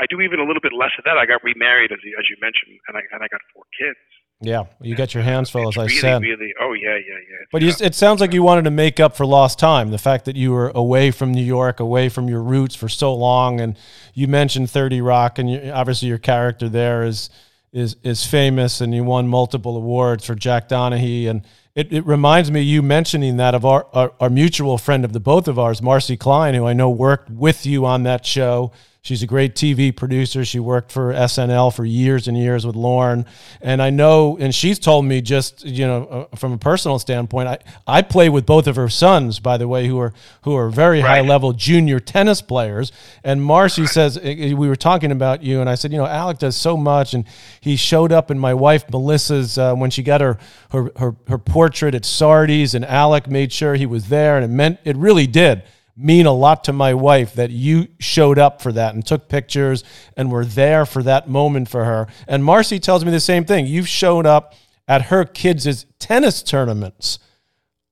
I 0.00 0.06
do 0.08 0.20
even 0.22 0.40
a 0.40 0.44
little 0.44 0.62
bit 0.62 0.72
less 0.72 0.92
of 0.98 1.04
that. 1.04 1.18
I 1.18 1.26
got 1.26 1.44
remarried 1.44 1.92
as 1.92 1.98
you, 2.02 2.16
as 2.18 2.24
you 2.30 2.36
mentioned, 2.40 2.80
and 2.88 2.96
I 2.96 3.00
and 3.12 3.22
I 3.22 3.28
got 3.28 3.40
four 3.52 3.64
kids. 3.78 3.98
Yeah, 4.42 4.64
you 4.80 4.94
got 4.94 5.12
your 5.12 5.22
hands 5.22 5.50
full, 5.50 5.68
as 5.68 5.76
I 5.76 5.82
really, 5.82 5.96
said. 5.96 6.22
Really, 6.22 6.54
oh 6.58 6.72
yeah, 6.72 6.94
yeah, 6.94 6.96
yeah. 6.96 7.42
It's 7.42 7.52
But 7.52 7.60
you, 7.60 7.72
it 7.78 7.94
sounds 7.94 8.22
like 8.22 8.32
you 8.32 8.42
wanted 8.42 8.64
to 8.64 8.70
make 8.70 8.98
up 8.98 9.14
for 9.14 9.26
lost 9.26 9.58
time. 9.58 9.90
The 9.90 9.98
fact 9.98 10.24
that 10.24 10.34
you 10.34 10.52
were 10.52 10.70
away 10.74 11.10
from 11.10 11.30
New 11.32 11.44
York, 11.44 11.78
away 11.78 12.08
from 12.08 12.28
your 12.28 12.42
roots 12.42 12.74
for 12.74 12.88
so 12.88 13.14
long, 13.14 13.60
and 13.60 13.76
you 14.14 14.26
mentioned 14.26 14.70
Thirty 14.70 15.02
Rock, 15.02 15.38
and 15.38 15.50
you, 15.50 15.70
obviously 15.70 16.08
your 16.08 16.18
character 16.18 16.70
there 16.70 17.04
is 17.04 17.28
is 17.70 17.96
is 18.02 18.24
famous, 18.24 18.80
and 18.80 18.94
you 18.94 19.04
won 19.04 19.28
multiple 19.28 19.76
awards 19.76 20.24
for 20.24 20.34
Jack 20.34 20.70
Donaghy, 20.70 21.28
and 21.28 21.44
it, 21.74 21.92
it 21.92 22.06
reminds 22.06 22.50
me 22.50 22.62
you 22.62 22.80
mentioning 22.80 23.36
that 23.36 23.54
of 23.54 23.66
our, 23.66 23.86
our 23.92 24.14
our 24.18 24.30
mutual 24.30 24.78
friend 24.78 25.04
of 25.04 25.12
the 25.12 25.20
both 25.20 25.48
of 25.48 25.58
ours, 25.58 25.82
Marci 25.82 26.18
Klein, 26.18 26.54
who 26.54 26.64
I 26.64 26.72
know 26.72 26.88
worked 26.88 27.28
with 27.28 27.66
you 27.66 27.84
on 27.84 28.04
that 28.04 28.24
show. 28.24 28.72
She's 29.02 29.22
a 29.22 29.26
great 29.26 29.54
TV 29.54 29.96
producer. 29.96 30.44
She 30.44 30.60
worked 30.60 30.92
for 30.92 31.14
SNL 31.14 31.74
for 31.74 31.86
years 31.86 32.28
and 32.28 32.36
years 32.36 32.66
with 32.66 32.76
Lorne. 32.76 33.24
And 33.62 33.80
I 33.80 33.88
know, 33.88 34.36
and 34.38 34.54
she's 34.54 34.78
told 34.78 35.06
me 35.06 35.22
just, 35.22 35.64
you 35.64 35.86
know, 35.86 36.28
uh, 36.32 36.36
from 36.36 36.52
a 36.52 36.58
personal 36.58 36.98
standpoint, 36.98 37.48
I, 37.48 37.58
I 37.86 38.02
play 38.02 38.28
with 38.28 38.44
both 38.44 38.66
of 38.66 38.76
her 38.76 38.90
sons, 38.90 39.40
by 39.40 39.56
the 39.56 39.66
way, 39.66 39.86
who 39.86 39.98
are, 39.98 40.12
who 40.42 40.54
are 40.54 40.68
very 40.68 41.00
high 41.00 41.22
level 41.22 41.54
junior 41.54 41.98
tennis 41.98 42.42
players. 42.42 42.92
And 43.24 43.40
Marci 43.40 43.88
says, 43.88 44.20
we 44.20 44.54
were 44.54 44.76
talking 44.76 45.12
about 45.12 45.42
you, 45.42 45.62
and 45.62 45.70
I 45.70 45.76
said, 45.76 45.92
you 45.92 45.98
know, 45.98 46.06
Alec 46.06 46.36
does 46.36 46.56
so 46.56 46.76
much. 46.76 47.14
And 47.14 47.24
he 47.58 47.76
showed 47.76 48.12
up 48.12 48.30
in 48.30 48.38
my 48.38 48.52
wife 48.52 48.86
Melissa's, 48.88 49.56
uh, 49.56 49.74
when 49.74 49.90
she 49.90 50.02
got 50.02 50.20
her, 50.20 50.36
her, 50.72 50.92
her, 50.98 51.16
her 51.26 51.38
portrait 51.38 51.94
at 51.94 52.04
Sardi's, 52.04 52.74
and 52.74 52.84
Alec 52.84 53.28
made 53.28 53.50
sure 53.50 53.76
he 53.76 53.86
was 53.86 54.10
there. 54.10 54.36
And 54.36 54.44
it 54.44 54.54
meant, 54.54 54.78
it 54.84 54.96
really 54.98 55.26
did 55.26 55.62
mean 56.00 56.26
a 56.26 56.32
lot 56.32 56.64
to 56.64 56.72
my 56.72 56.94
wife 56.94 57.34
that 57.34 57.50
you 57.50 57.88
showed 57.98 58.38
up 58.38 58.62
for 58.62 58.72
that 58.72 58.94
and 58.94 59.04
took 59.04 59.28
pictures 59.28 59.84
and 60.16 60.30
were 60.32 60.44
there 60.44 60.86
for 60.86 61.02
that 61.02 61.28
moment 61.28 61.68
for 61.68 61.84
her. 61.84 62.08
And 62.26 62.42
Marci 62.42 62.80
tells 62.80 63.04
me 63.04 63.10
the 63.10 63.20
same 63.20 63.44
thing. 63.44 63.66
You've 63.66 63.88
shown 63.88 64.26
up 64.26 64.54
at 64.88 65.02
her 65.02 65.24
kids' 65.24 65.86
tennis 65.98 66.42
tournaments 66.42 67.18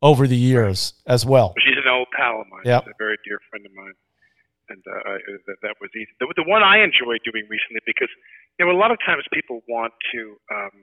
over 0.02 0.26
the 0.26 0.36
years 0.36 0.94
as 1.06 1.26
well. 1.26 1.54
She's 1.58 1.76
an 1.76 1.90
old 1.90 2.08
pal 2.16 2.40
of 2.40 2.46
mine. 2.48 2.62
Yep. 2.64 2.84
She's 2.84 2.92
a 2.92 2.98
very 2.98 3.16
dear 3.24 3.38
friend 3.50 3.66
of 3.66 3.72
mine, 3.74 3.94
and 4.70 4.82
uh, 4.86 5.10
I, 5.10 5.14
that, 5.46 5.56
that 5.62 5.74
was 5.80 5.90
easy. 5.94 6.10
The, 6.20 6.32
the 6.36 6.48
one 6.48 6.62
I 6.62 6.78
enjoyed 6.78 7.20
doing 7.24 7.46
recently 7.50 7.82
because 7.86 8.10
you 8.58 8.66
know 8.66 8.72
a 8.72 8.78
lot 8.78 8.90
of 8.90 8.98
times 9.04 9.24
people 9.32 9.62
want 9.68 9.92
to 10.14 10.36
um, 10.50 10.76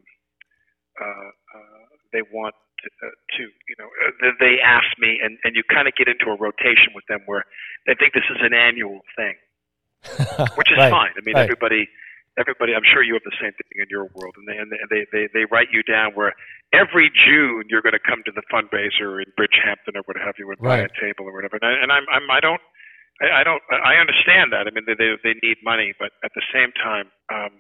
uh, 1.00 1.06
uh, 1.06 1.86
they 2.14 2.22
want 2.32 2.56
uh, 3.04 3.10
to 3.38 3.44
you 3.70 3.76
know 3.80 3.90
uh, 4.06 4.32
they 4.40 4.60
ask 4.64 4.88
me 5.00 5.20
and 5.24 5.38
and 5.44 5.56
you 5.56 5.64
kind 5.68 5.88
of 5.88 5.96
get 5.96 6.08
into 6.08 6.28
a 6.32 6.38
rotation 6.38 6.94
with 6.96 7.06
them 7.08 7.22
where 7.26 7.46
they 7.88 7.96
think 7.96 8.14
this 8.14 8.28
is 8.32 8.40
an 8.42 8.54
annual 8.54 9.02
thing, 9.16 9.36
which 10.56 10.72
is 10.72 10.78
Right, 10.78 10.92
fine. 10.92 11.12
I 11.18 11.22
mean 11.26 11.36
right. 11.36 11.44
everybody. 11.44 11.88
Everybody, 12.38 12.76
I'm 12.76 12.84
sure 12.84 13.00
you 13.02 13.14
have 13.16 13.24
the 13.24 13.32
same 13.40 13.56
thing 13.56 13.80
in 13.80 13.88
your 13.90 14.12
world, 14.12 14.36
and 14.36 14.44
they 14.44 14.58
and 14.60 14.68
they 14.92 15.08
they, 15.12 15.30
they 15.34 15.46
write 15.48 15.70
you 15.72 15.84
down 15.84 16.12
where 16.20 16.34
every 16.74 17.08
June 17.16 17.64
you're 17.72 17.82
going 17.82 17.96
to 17.96 18.04
come 18.04 18.24
to 18.28 18.32
the 18.36 18.44
fundraiser 18.52 19.24
in 19.24 19.32
Bridgehampton 19.40 19.96
or 19.96 20.04
what 20.04 20.18
have 20.20 20.36
you 20.38 20.52
and 20.52 20.60
buy 20.60 20.84
Right. 20.84 20.92
a 20.92 21.00
table 21.00 21.24
or 21.30 21.34
whatever. 21.34 21.56
And, 21.62 21.64
I, 21.64 21.72
and 21.82 21.92
I'm, 21.94 22.04
I'm 22.12 22.30
I 22.30 22.42
don't 22.42 22.60
I, 23.24 23.40
I 23.40 23.44
don't 23.46 23.64
I 23.72 23.96
understand 24.04 24.52
that. 24.52 24.68
I 24.68 24.72
mean 24.76 24.84
they 24.86 24.96
they, 25.00 25.16
they 25.24 25.36
need 25.48 25.64
money, 25.64 25.94
but 25.98 26.12
at 26.28 26.32
the 26.36 26.44
same 26.52 26.74
time, 26.76 27.08
um, 27.32 27.52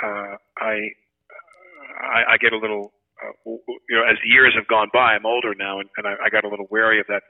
uh, 0.00 0.36
I, 0.62 0.94
I 2.00 2.20
I 2.34 2.36
get 2.38 2.52
a 2.52 2.58
little 2.58 2.92
uh, 3.26 3.32
you 3.88 3.96
know 3.96 4.02
as 4.10 4.16
the 4.22 4.28
years 4.28 4.54
have 4.56 4.66
gone 4.68 4.88
by. 4.92 5.14
I'm 5.14 5.26
older 5.26 5.54
now, 5.58 5.80
and, 5.80 5.88
and 5.96 6.06
I, 6.06 6.14
I 6.26 6.28
got 6.30 6.44
a 6.44 6.48
little 6.48 6.66
wary 6.70 7.00
of 7.00 7.06
that. 7.08 7.22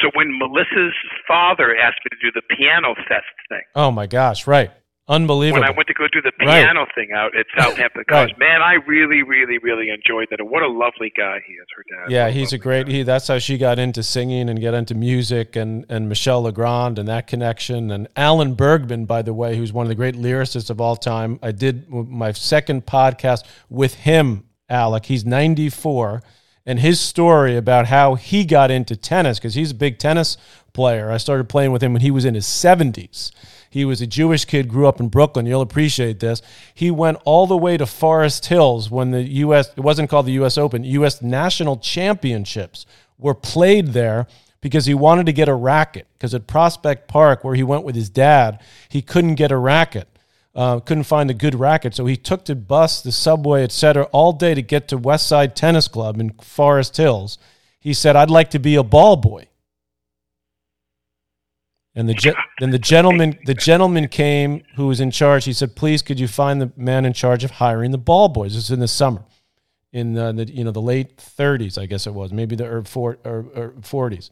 So 0.00 0.10
when 0.14 0.38
Melissa's 0.38 0.94
father 1.28 1.76
asked 1.76 1.98
me 2.04 2.16
to 2.16 2.30
do 2.30 2.32
the 2.34 2.42
piano 2.56 2.94
fest 3.08 3.26
thing. 3.48 3.62
Oh 3.74 3.90
my 3.90 4.06
gosh, 4.06 4.46
right. 4.46 4.70
Unbelievable. 5.08 5.60
When 5.60 5.68
I 5.68 5.72
went 5.76 5.88
to 5.88 5.94
go 5.94 6.06
do 6.12 6.22
the 6.22 6.30
Right. 6.46 6.62
piano 6.62 6.86
thing 6.94 7.08
out 7.14 7.36
at 7.36 7.44
Southampton 7.58 8.04
Right. 8.08 8.28
College, 8.28 8.34
man, 8.38 8.62
I 8.62 8.74
really, 8.86 9.22
really, 9.24 9.58
really 9.58 9.90
enjoyed 9.90 10.28
that. 10.30 10.38
And 10.38 10.48
what 10.48 10.62
a 10.62 10.68
lovely 10.68 11.12
guy 11.14 11.38
he 11.44 11.52
is, 11.54 11.66
her 11.76 11.84
dad. 11.90 12.10
Yeah, 12.10 12.24
What 12.26 12.34
he's 12.34 12.52
a 12.52 12.58
great. 12.58 12.86
guy. 12.86 12.92
He 12.92 13.02
that's 13.02 13.26
how 13.26 13.38
she 13.40 13.58
got 13.58 13.80
into 13.80 14.04
singing 14.04 14.48
and 14.48 14.60
get 14.60 14.74
into 14.74 14.94
music 14.94 15.56
and 15.56 15.84
and 15.88 16.08
Michel 16.08 16.42
Legrand 16.42 17.00
and 17.00 17.08
that 17.08 17.26
connection 17.26 17.90
and 17.90 18.06
Alan 18.14 18.54
Bergman, 18.54 19.04
by 19.04 19.22
the 19.22 19.34
way, 19.34 19.56
who's 19.56 19.72
one 19.72 19.84
of 19.84 19.88
the 19.88 19.96
great 19.96 20.14
lyricists 20.14 20.70
of 20.70 20.80
all 20.80 20.94
time. 20.96 21.40
I 21.42 21.50
did 21.50 21.90
my 21.90 22.30
second 22.30 22.86
podcast 22.86 23.42
with 23.68 23.94
him, 23.94 24.44
Alec. 24.72 25.06
He's 25.06 25.24
94, 25.24 26.22
and 26.64 26.80
his 26.80 26.98
story 26.98 27.56
about 27.56 27.86
how 27.86 28.14
he 28.14 28.44
got 28.44 28.70
into 28.70 28.96
tennis 28.96 29.38
because 29.38 29.54
he's 29.54 29.70
a 29.72 29.74
big 29.74 29.98
tennis 29.98 30.36
player. 30.72 31.10
I 31.10 31.18
started 31.18 31.48
playing 31.48 31.72
with 31.72 31.82
him 31.82 31.92
when 31.92 32.02
he 32.02 32.10
was 32.10 32.24
in 32.24 32.34
his 32.34 32.46
70s. 32.46 33.30
He 33.68 33.84
was 33.84 34.00
a 34.00 34.06
Jewish 34.06 34.44
kid, 34.44 34.68
grew 34.68 34.86
up 34.86 35.00
in 35.00 35.08
Brooklyn. 35.08 35.46
You'll 35.46 35.62
appreciate 35.62 36.20
this. 36.20 36.42
He 36.74 36.90
went 36.90 37.18
all 37.24 37.46
the 37.46 37.56
way 37.56 37.76
to 37.76 37.86
Forest 37.86 38.46
Hills 38.46 38.90
when 38.90 39.12
the 39.12 39.22
U.S. 39.22 39.70
It 39.76 39.80
wasn't 39.80 40.10
called 40.10 40.26
the 40.26 40.32
U.S. 40.32 40.58
Open. 40.58 40.84
U.S. 40.84 41.22
National 41.22 41.78
Championships 41.78 42.84
were 43.18 43.34
played 43.34 43.88
there 43.88 44.26
because 44.60 44.84
he 44.84 44.94
wanted 44.94 45.24
to 45.26 45.32
get 45.32 45.48
a 45.48 45.54
racket. 45.54 46.06
Because 46.12 46.34
at 46.34 46.46
Prospect 46.46 47.08
Park, 47.08 47.44
where 47.44 47.54
he 47.54 47.62
went 47.62 47.84
with 47.84 47.94
his 47.94 48.10
dad, 48.10 48.60
he 48.90 49.00
couldn't 49.00 49.36
get 49.36 49.50
a 49.50 49.56
racket. 49.56 50.06
Uh, 50.54 50.80
couldn't 50.80 51.04
find 51.04 51.30
a 51.30 51.34
good 51.34 51.54
racket, 51.54 51.94
so 51.94 52.04
he 52.04 52.14
took 52.16 52.44
the 52.44 52.54
bus, 52.54 53.00
the 53.00 53.10
subway, 53.10 53.62
etc., 53.64 54.04
all 54.12 54.32
day 54.32 54.54
to 54.54 54.60
get 54.60 54.86
to 54.88 54.98
West 54.98 55.26
Side 55.26 55.56
Tennis 55.56 55.88
Club 55.88 56.20
in 56.20 56.30
Forest 56.42 56.98
Hills. 56.98 57.38
He 57.80 57.94
said, 57.94 58.16
"I'd 58.16 58.28
like 58.28 58.50
to 58.50 58.58
be 58.58 58.74
a 58.74 58.82
ball 58.82 59.16
boy." 59.16 59.48
And 61.94 62.06
the 62.08 62.14
ge- 62.14 62.36
then 62.60 62.70
the 62.70 62.78
gentleman 62.78 63.38
the 63.46 63.54
gentleman 63.54 64.08
came 64.08 64.62
who 64.76 64.88
was 64.88 65.00
in 65.00 65.10
charge. 65.10 65.46
He 65.46 65.54
said, 65.54 65.74
"Please, 65.74 66.02
could 66.02 66.20
you 66.20 66.28
find 66.28 66.60
the 66.60 66.70
man 66.76 67.06
in 67.06 67.14
charge 67.14 67.44
of 67.44 67.52
hiring 67.52 67.90
the 67.90 67.98
ball 67.98 68.28
boys?" 68.28 68.54
This 68.54 68.64
is 68.64 68.70
in 68.70 68.80
the 68.80 68.88
summer, 68.88 69.24
in 69.92 70.14
the, 70.14 70.32
the 70.32 70.52
you 70.52 70.64
know 70.64 70.70
the 70.70 70.82
late 70.82 71.16
30s, 71.16 71.78
I 71.78 71.86
guess 71.86 72.06
it 72.06 72.14
was, 72.14 72.32
maybe 72.32 72.56
the 72.56 72.82
four, 72.84 73.18
or, 73.24 73.46
or 73.54 73.74
40s. 73.80 74.30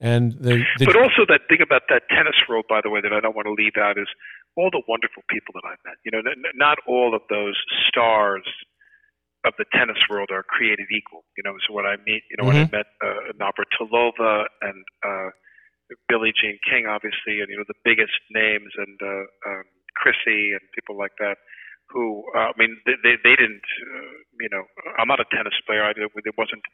And 0.00 0.32
the, 0.32 0.62
the 0.78 0.86
But 0.86 0.96
also 0.96 1.24
that 1.28 1.42
thing 1.48 1.62
about 1.62 1.82
that 1.88 2.02
tennis 2.10 2.34
world, 2.48 2.66
by 2.68 2.80
the 2.82 2.90
way, 2.90 3.00
that 3.00 3.12
I 3.12 3.20
don't 3.20 3.34
want 3.34 3.46
to 3.46 3.52
leave 3.52 3.76
out 3.78 3.96
is 3.96 4.08
all 4.56 4.70
the 4.70 4.82
wonderful 4.86 5.22
people 5.28 5.52
that 5.54 5.66
I've 5.66 5.82
met. 5.84 5.98
You 6.04 6.12
know, 6.12 6.22
not 6.54 6.78
all 6.86 7.14
of 7.14 7.22
those 7.28 7.58
stars 7.88 8.46
of 9.44 9.52
the 9.58 9.68
tennis 9.76 10.00
world 10.08 10.30
are 10.32 10.42
created 10.42 10.88
equal. 10.88 11.24
You 11.36 11.44
know, 11.44 11.54
so 11.66 11.74
when 11.74 11.84
I 11.84 11.96
meet, 12.06 12.22
you 12.30 12.36
know, 12.38 12.48
when 12.48 12.56
I 12.56 12.68
met 12.72 12.88
uh, 13.04 13.36
Navratilova 13.36 14.46
and 14.62 14.80
uh, 15.04 15.30
Billie 16.08 16.32
Jean 16.32 16.58
King, 16.64 16.86
obviously, 16.86 17.44
and 17.44 17.48
you 17.50 17.56
know 17.56 17.68
the 17.68 17.78
biggest 17.84 18.16
names, 18.30 18.72
and 18.76 18.96
uh, 19.02 19.24
um, 19.46 19.64
Chrissy 19.96 20.56
and 20.56 20.62
people 20.74 20.96
like 20.96 21.14
that. 21.18 21.36
Who 21.92 22.24
uh, 22.34 22.50
I 22.50 22.56
mean, 22.56 22.80
they 22.86 22.96
they, 23.04 23.14
they 23.22 23.36
didn't. 23.36 23.68
Uh, 23.84 24.16
you 24.40 24.48
know, 24.50 24.64
I'm 24.98 25.08
not 25.08 25.20
a 25.20 25.28
tennis 25.28 25.54
player. 25.68 25.84
I, 25.84 25.92
it 25.92 26.38
wasn't 26.38 26.64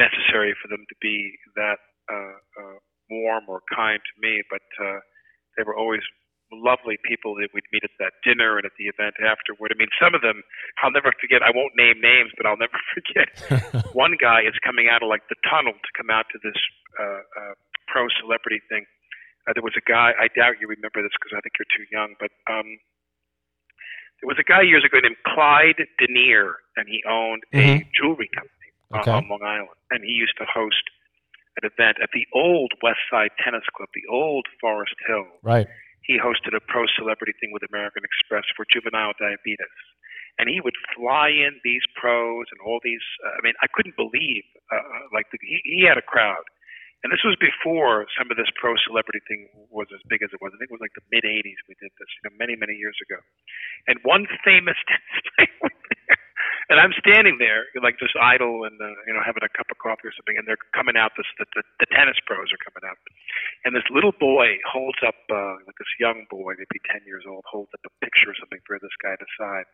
necessary 0.00 0.56
for 0.56 0.68
them 0.68 0.84
to 0.88 0.96
be 1.00 1.36
that 1.56 1.80
uh, 2.08 2.36
uh, 2.56 2.76
warm 3.10 3.44
or 3.48 3.60
kind 3.74 4.00
to 4.00 4.14
me, 4.20 4.42
but 4.48 4.64
uh, 4.80 5.00
they 5.56 5.64
were 5.64 5.76
always 5.76 6.02
lovely 6.52 6.96
people 7.02 7.34
that 7.36 7.50
we'd 7.52 7.66
meet 7.72 7.82
at 7.82 7.90
that 7.98 8.12
dinner 8.22 8.56
and 8.56 8.64
at 8.64 8.72
the 8.78 8.86
event 8.86 9.14
afterward. 9.18 9.72
I 9.74 9.76
mean, 9.78 9.90
some 10.00 10.14
of 10.14 10.22
them 10.22 10.42
I'll 10.82 10.90
never 10.94 11.12
forget. 11.20 11.42
I 11.42 11.50
won't 11.50 11.74
name 11.74 11.98
names, 12.00 12.30
but 12.36 12.46
I'll 12.46 12.56
never 12.60 12.78
forget. 12.94 13.28
One 13.94 14.14
guy 14.20 14.42
is 14.46 14.54
coming 14.64 14.86
out 14.88 15.02
of 15.02 15.08
like 15.08 15.26
the 15.28 15.36
tunnel 15.48 15.74
to 15.74 15.90
come 15.96 16.10
out 16.10 16.26
to 16.32 16.38
this 16.42 16.58
uh, 16.98 17.22
uh, 17.34 17.54
pro 17.90 18.06
celebrity 18.22 18.62
thing. 18.70 18.86
Uh, 19.46 19.52
there 19.54 19.62
was 19.66 19.74
a 19.78 19.84
guy. 19.86 20.10
I 20.18 20.26
doubt 20.34 20.58
you 20.62 20.66
remember 20.66 21.02
this 21.02 21.14
because 21.18 21.34
I 21.34 21.40
think 21.42 21.54
you're 21.58 21.70
too 21.74 21.86
young, 21.90 22.14
but 22.18 22.30
um, 22.50 22.78
there 24.22 24.26
was 24.30 24.38
a 24.40 24.46
guy 24.46 24.62
years 24.62 24.84
ago 24.84 24.98
named 25.02 25.16
Clyde 25.26 25.82
Denier, 25.98 26.56
and 26.76 26.88
he 26.88 27.02
owned 27.08 27.42
a 27.54 27.86
jewelry 27.94 28.30
company 28.34 28.52
on- 28.90 29.00
Okay. 29.02 29.10
on 29.10 29.28
Long 29.28 29.42
Island, 29.42 29.76
and 29.90 30.02
he 30.04 30.12
used 30.12 30.34
to 30.38 30.46
host 30.46 30.82
an 31.62 31.68
event 31.70 31.96
at 32.02 32.10
the 32.12 32.26
old 32.34 32.72
West 32.82 33.00
Side 33.10 33.30
Tennis 33.42 33.64
Club, 33.76 33.88
the 33.94 34.06
old 34.10 34.46
Forest 34.60 34.94
Hill. 35.06 35.26
right. 35.42 35.66
He 36.06 36.18
hosted 36.22 36.54
a 36.54 36.62
pro 36.62 36.86
celebrity 36.94 37.34
thing 37.38 37.50
with 37.50 37.66
American 37.66 38.06
Express 38.06 38.46
for 38.54 38.64
juvenile 38.70 39.12
diabetes. 39.18 39.78
And 40.38 40.48
he 40.48 40.60
would 40.60 40.76
fly 40.94 41.32
in 41.32 41.58
these 41.64 41.82
pros 41.96 42.46
and 42.52 42.60
all 42.62 42.78
these. 42.84 43.02
Uh, 43.24 43.34
I 43.34 43.40
mean, 43.42 43.56
I 43.62 43.68
couldn't 43.72 43.96
believe, 43.96 44.44
uh, 44.70 45.10
like, 45.10 45.26
the, 45.32 45.38
he, 45.40 45.58
he 45.64 45.82
had 45.88 45.96
a 45.98 46.04
crowd. 46.04 46.44
And 47.04 47.12
this 47.12 47.22
was 47.24 47.36
before 47.38 48.06
some 48.18 48.30
of 48.30 48.36
this 48.36 48.50
pro 48.58 48.74
celebrity 48.82 49.20
thing 49.28 49.48
was 49.70 49.86
as 49.94 50.02
big 50.08 50.22
as 50.22 50.30
it 50.32 50.40
was. 50.40 50.50
I 50.54 50.58
think 50.58 50.72
it 50.72 50.76
was 50.76 50.82
like 50.82 50.96
the 50.96 51.06
mid 51.12 51.22
80s 51.22 51.60
we 51.68 51.76
did 51.78 51.92
this, 51.98 52.10
you 52.18 52.22
know, 52.26 52.34
many, 52.34 52.56
many 52.56 52.74
years 52.74 52.96
ago. 53.04 53.20
And 53.86 54.00
one 54.02 54.26
famous 54.42 54.78
tennis. 55.38 56.25
And 56.66 56.82
I'm 56.82 56.90
standing 56.98 57.38
there, 57.38 57.70
like 57.78 57.94
just 58.02 58.18
idle 58.18 58.66
and 58.66 58.74
uh, 58.82 58.90
you 59.06 59.14
know 59.14 59.22
having 59.22 59.46
a 59.46 59.52
cup 59.54 59.70
of 59.70 59.78
coffee 59.78 60.10
or 60.10 60.14
something, 60.18 60.34
and 60.34 60.50
they're 60.50 60.58
coming 60.74 60.98
out. 60.98 61.14
This 61.14 61.26
the, 61.38 61.46
the, 61.54 61.62
the 61.78 61.88
tennis 61.94 62.18
pros 62.26 62.50
are 62.50 62.58
coming 62.58 62.82
out, 62.82 62.98
and 63.62 63.70
this 63.70 63.86
little 63.90 64.10
boy 64.18 64.58
holds 64.66 64.98
up, 65.06 65.14
uh, 65.30 65.62
like 65.62 65.78
this 65.78 65.94
young 66.02 66.26
boy, 66.26 66.58
maybe 66.58 66.78
10 66.90 67.06
years 67.06 67.22
old, 67.22 67.46
holds 67.46 67.70
up 67.70 67.82
a 67.86 67.92
picture 68.02 68.34
or 68.34 68.36
something 68.38 68.58
for 68.66 68.78
this 68.82 68.94
guy 68.98 69.14
to 69.14 69.26
sign. 69.38 69.66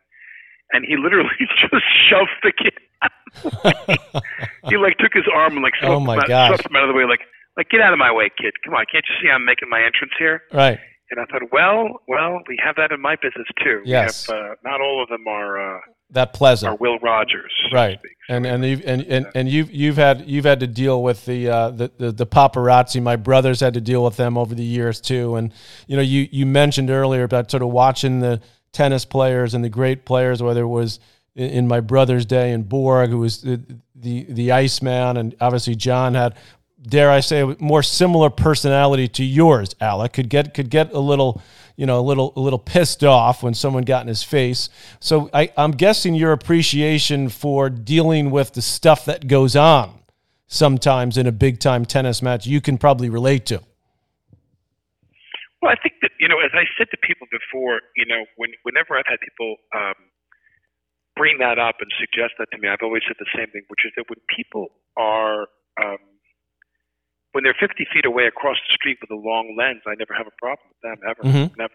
And 0.71 0.85
he 0.85 0.97
literally 0.97 1.33
just 1.65 1.85
shoved 2.09 2.37
the 2.45 2.53
kid 2.53 2.77
out 3.01 3.11
of 3.11 3.33
the 3.41 3.49
way. 3.65 4.21
he 4.69 4.77
like 4.77 4.97
took 4.97 5.13
his 5.13 5.25
arm 5.33 5.57
and 5.57 5.63
like 5.65 5.77
Oh, 5.81 5.99
my 5.99 6.21
him 6.21 6.29
out, 6.29 6.53
swept 6.53 6.69
him 6.69 6.75
out 6.77 6.85
of 6.85 6.93
the 6.93 6.97
way, 6.97 7.05
like, 7.09 7.25
like 7.57 7.69
get 7.69 7.81
out 7.81 7.93
of 7.93 7.99
my 7.99 8.13
way, 8.13 8.29
kid. 8.37 8.53
Come 8.65 8.73
on, 8.73 8.85
can't 8.89 9.05
you 9.05 9.15
see 9.21 9.29
I'm 9.29 9.45
making 9.45 9.69
my 9.69 9.81
entrance 9.81 10.13
here? 10.17 10.45
Right. 10.53 10.79
And 11.11 11.19
I 11.21 11.25
thought, 11.29 11.45
well, 11.51 12.01
well, 12.07 12.41
we 12.49 12.57
have 12.63 12.75
that 12.77 12.91
in 12.91 13.01
my 13.01 13.15
business 13.15 13.45
too. 13.61 13.81
Yes. 13.85 14.27
We 14.27 14.33
have, 14.33 14.41
uh, 14.41 14.55
not 14.63 14.81
all 14.81 15.03
of 15.03 15.09
them 15.09 15.27
are, 15.27 15.77
uh, 15.77 15.79
that 16.13 16.33
pleasant. 16.33 16.73
Or 16.73 16.75
Will 16.77 16.99
Rogers, 16.99 17.51
right? 17.71 17.99
So 18.01 18.35
and 18.35 18.45
and 18.45 18.65
you've 18.65 18.85
and, 18.85 19.01
and, 19.03 19.27
and 19.35 19.49
you've 19.49 19.71
you've 19.71 19.97
had 19.97 20.27
you've 20.27 20.45
had 20.45 20.59
to 20.61 20.67
deal 20.67 21.03
with 21.03 21.25
the, 21.25 21.49
uh, 21.49 21.69
the, 21.71 21.91
the 21.97 22.11
the 22.11 22.25
paparazzi. 22.25 23.01
My 23.01 23.15
brothers 23.15 23.59
had 23.59 23.73
to 23.73 23.81
deal 23.81 24.03
with 24.03 24.17
them 24.17 24.37
over 24.37 24.55
the 24.55 24.63
years 24.63 25.01
too. 25.01 25.35
And 25.35 25.53
you 25.87 25.97
know, 25.97 26.03
you 26.03 26.27
you 26.31 26.45
mentioned 26.45 26.89
earlier 26.89 27.23
about 27.23 27.51
sort 27.51 27.63
of 27.63 27.69
watching 27.69 28.19
the 28.21 28.41
tennis 28.71 29.05
players 29.05 29.53
and 29.53 29.63
the 29.63 29.69
great 29.69 30.05
players, 30.05 30.41
whether 30.41 30.63
it 30.63 30.67
was 30.67 30.99
in, 31.35 31.49
in 31.49 31.67
my 31.67 31.79
brother's 31.79 32.25
day 32.25 32.51
in 32.51 32.63
Borg, 32.63 33.09
who 33.09 33.19
was 33.19 33.41
the 33.41 33.61
the, 33.95 34.23
the 34.29 34.51
Iceman, 34.51 35.17
and 35.17 35.35
obviously 35.39 35.75
John 35.75 36.13
had 36.13 36.35
dare 36.87 37.09
I 37.09 37.21
say, 37.21 37.43
more 37.59 37.83
similar 37.83 38.29
personality 38.29 39.07
to 39.09 39.23
yours, 39.23 39.75
Alec. 39.79 40.13
Could 40.13 40.29
get 40.29 40.53
could 40.53 40.69
get 40.69 40.93
a 40.93 40.99
little, 40.99 41.41
you 41.75 41.85
know, 41.85 41.99
a 41.99 42.01
little 42.01 42.33
a 42.35 42.39
little 42.39 42.59
pissed 42.59 43.03
off 43.03 43.43
when 43.43 43.53
someone 43.53 43.83
got 43.83 44.01
in 44.01 44.07
his 44.07 44.23
face. 44.23 44.69
So 44.99 45.29
I, 45.33 45.51
I'm 45.57 45.71
guessing 45.71 46.15
your 46.15 46.31
appreciation 46.31 47.29
for 47.29 47.69
dealing 47.69 48.31
with 48.31 48.53
the 48.53 48.61
stuff 48.61 49.05
that 49.05 49.27
goes 49.27 49.55
on 49.55 50.03
sometimes 50.47 51.17
in 51.17 51.25
a 51.25 51.31
big 51.31 51.59
time 51.59 51.85
tennis 51.85 52.21
match, 52.21 52.45
you 52.45 52.61
can 52.61 52.77
probably 52.77 53.09
relate 53.09 53.45
to. 53.47 53.61
Well, 55.61 55.71
I 55.71 55.75
think 55.81 55.95
that 56.01 56.11
you 56.19 56.27
know, 56.27 56.39
as 56.39 56.51
I 56.53 56.65
said 56.77 56.87
to 56.91 56.97
people 57.01 57.27
before, 57.31 57.81
you 57.95 58.05
know, 58.05 58.25
when 58.37 58.51
whenever 58.63 58.97
I've 58.97 59.07
had 59.07 59.19
people 59.19 59.57
um, 59.75 59.95
bring 61.15 61.37
that 61.39 61.57
up 61.57 61.75
and 61.79 61.89
suggest 61.99 62.35
that 62.37 62.47
to 62.51 62.57
me, 62.57 62.67
I've 62.67 62.83
always 62.83 63.01
said 63.07 63.15
the 63.19 63.31
same 63.35 63.49
thing, 63.51 63.63
which 63.67 63.85
is 63.85 63.91
that 63.97 64.05
when 64.09 64.19
people 64.29 64.69
are 64.97 65.47
um, 65.81 65.97
when 67.33 67.43
they're 67.43 67.57
50 67.57 67.85
feet 67.91 68.05
away 68.05 68.25
across 68.29 68.57
the 68.69 68.73
street 68.73 68.97
with 69.01 69.09
a 69.11 69.17
long 69.19 69.57
lens, 69.57 69.81
I 69.85 69.97
never 69.97 70.13
have 70.13 70.29
a 70.29 70.35
problem 70.39 70.69
with 70.69 70.81
them 70.85 70.97
ever, 71.05 71.23
Mhm. 71.23 71.57
never. 71.57 71.73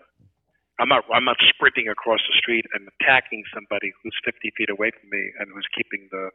I'm 0.78 0.88
not 0.88 1.04
I'm 1.12 1.24
not 1.26 1.36
sprinting 1.50 1.88
across 1.88 2.22
the 2.30 2.34
street 2.38 2.64
and 2.72 2.88
attacking 3.00 3.42
somebody 3.52 3.92
who's 4.02 4.14
50 4.24 4.50
feet 4.56 4.70
away 4.70 4.90
from 4.94 5.10
me 5.10 5.32
and 5.38 5.50
who's 5.52 5.66
keeping 5.74 6.08
the 6.10 6.30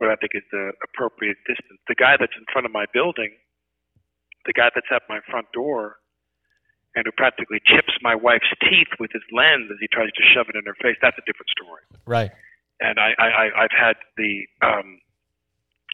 what 0.00 0.10
I 0.10 0.16
think 0.16 0.32
is 0.34 0.42
the 0.50 0.72
appropriate 0.82 1.36
distance. 1.46 1.78
The 1.86 1.94
guy 1.94 2.16
that's 2.16 2.34
in 2.36 2.44
front 2.50 2.64
of 2.64 2.72
my 2.72 2.86
building, 2.92 3.36
the 4.46 4.52
guy 4.54 4.70
that's 4.74 4.90
at 4.90 5.02
my 5.08 5.20
front 5.30 5.52
door, 5.52 6.00
and 6.96 7.04
who 7.06 7.12
practically 7.12 7.60
chips 7.66 7.92
my 8.00 8.14
wife's 8.14 8.50
teeth 8.60 8.88
with 8.98 9.12
his 9.12 9.22
lens 9.30 9.70
as 9.70 9.76
he 9.80 9.86
tries 9.88 10.10
to 10.12 10.22
shove 10.32 10.48
it 10.48 10.56
in 10.56 10.64
her 10.64 10.74
face. 10.80 10.96
That's 11.02 11.18
a 11.18 11.22
different 11.26 11.50
story 11.50 11.82
Right. 12.06 12.32
and 12.80 12.98
I, 12.98 13.14
I, 13.18 13.28
I 13.28 13.62
I've 13.64 13.76
had 13.76 13.96
the 14.16 14.48
um, 14.62 14.98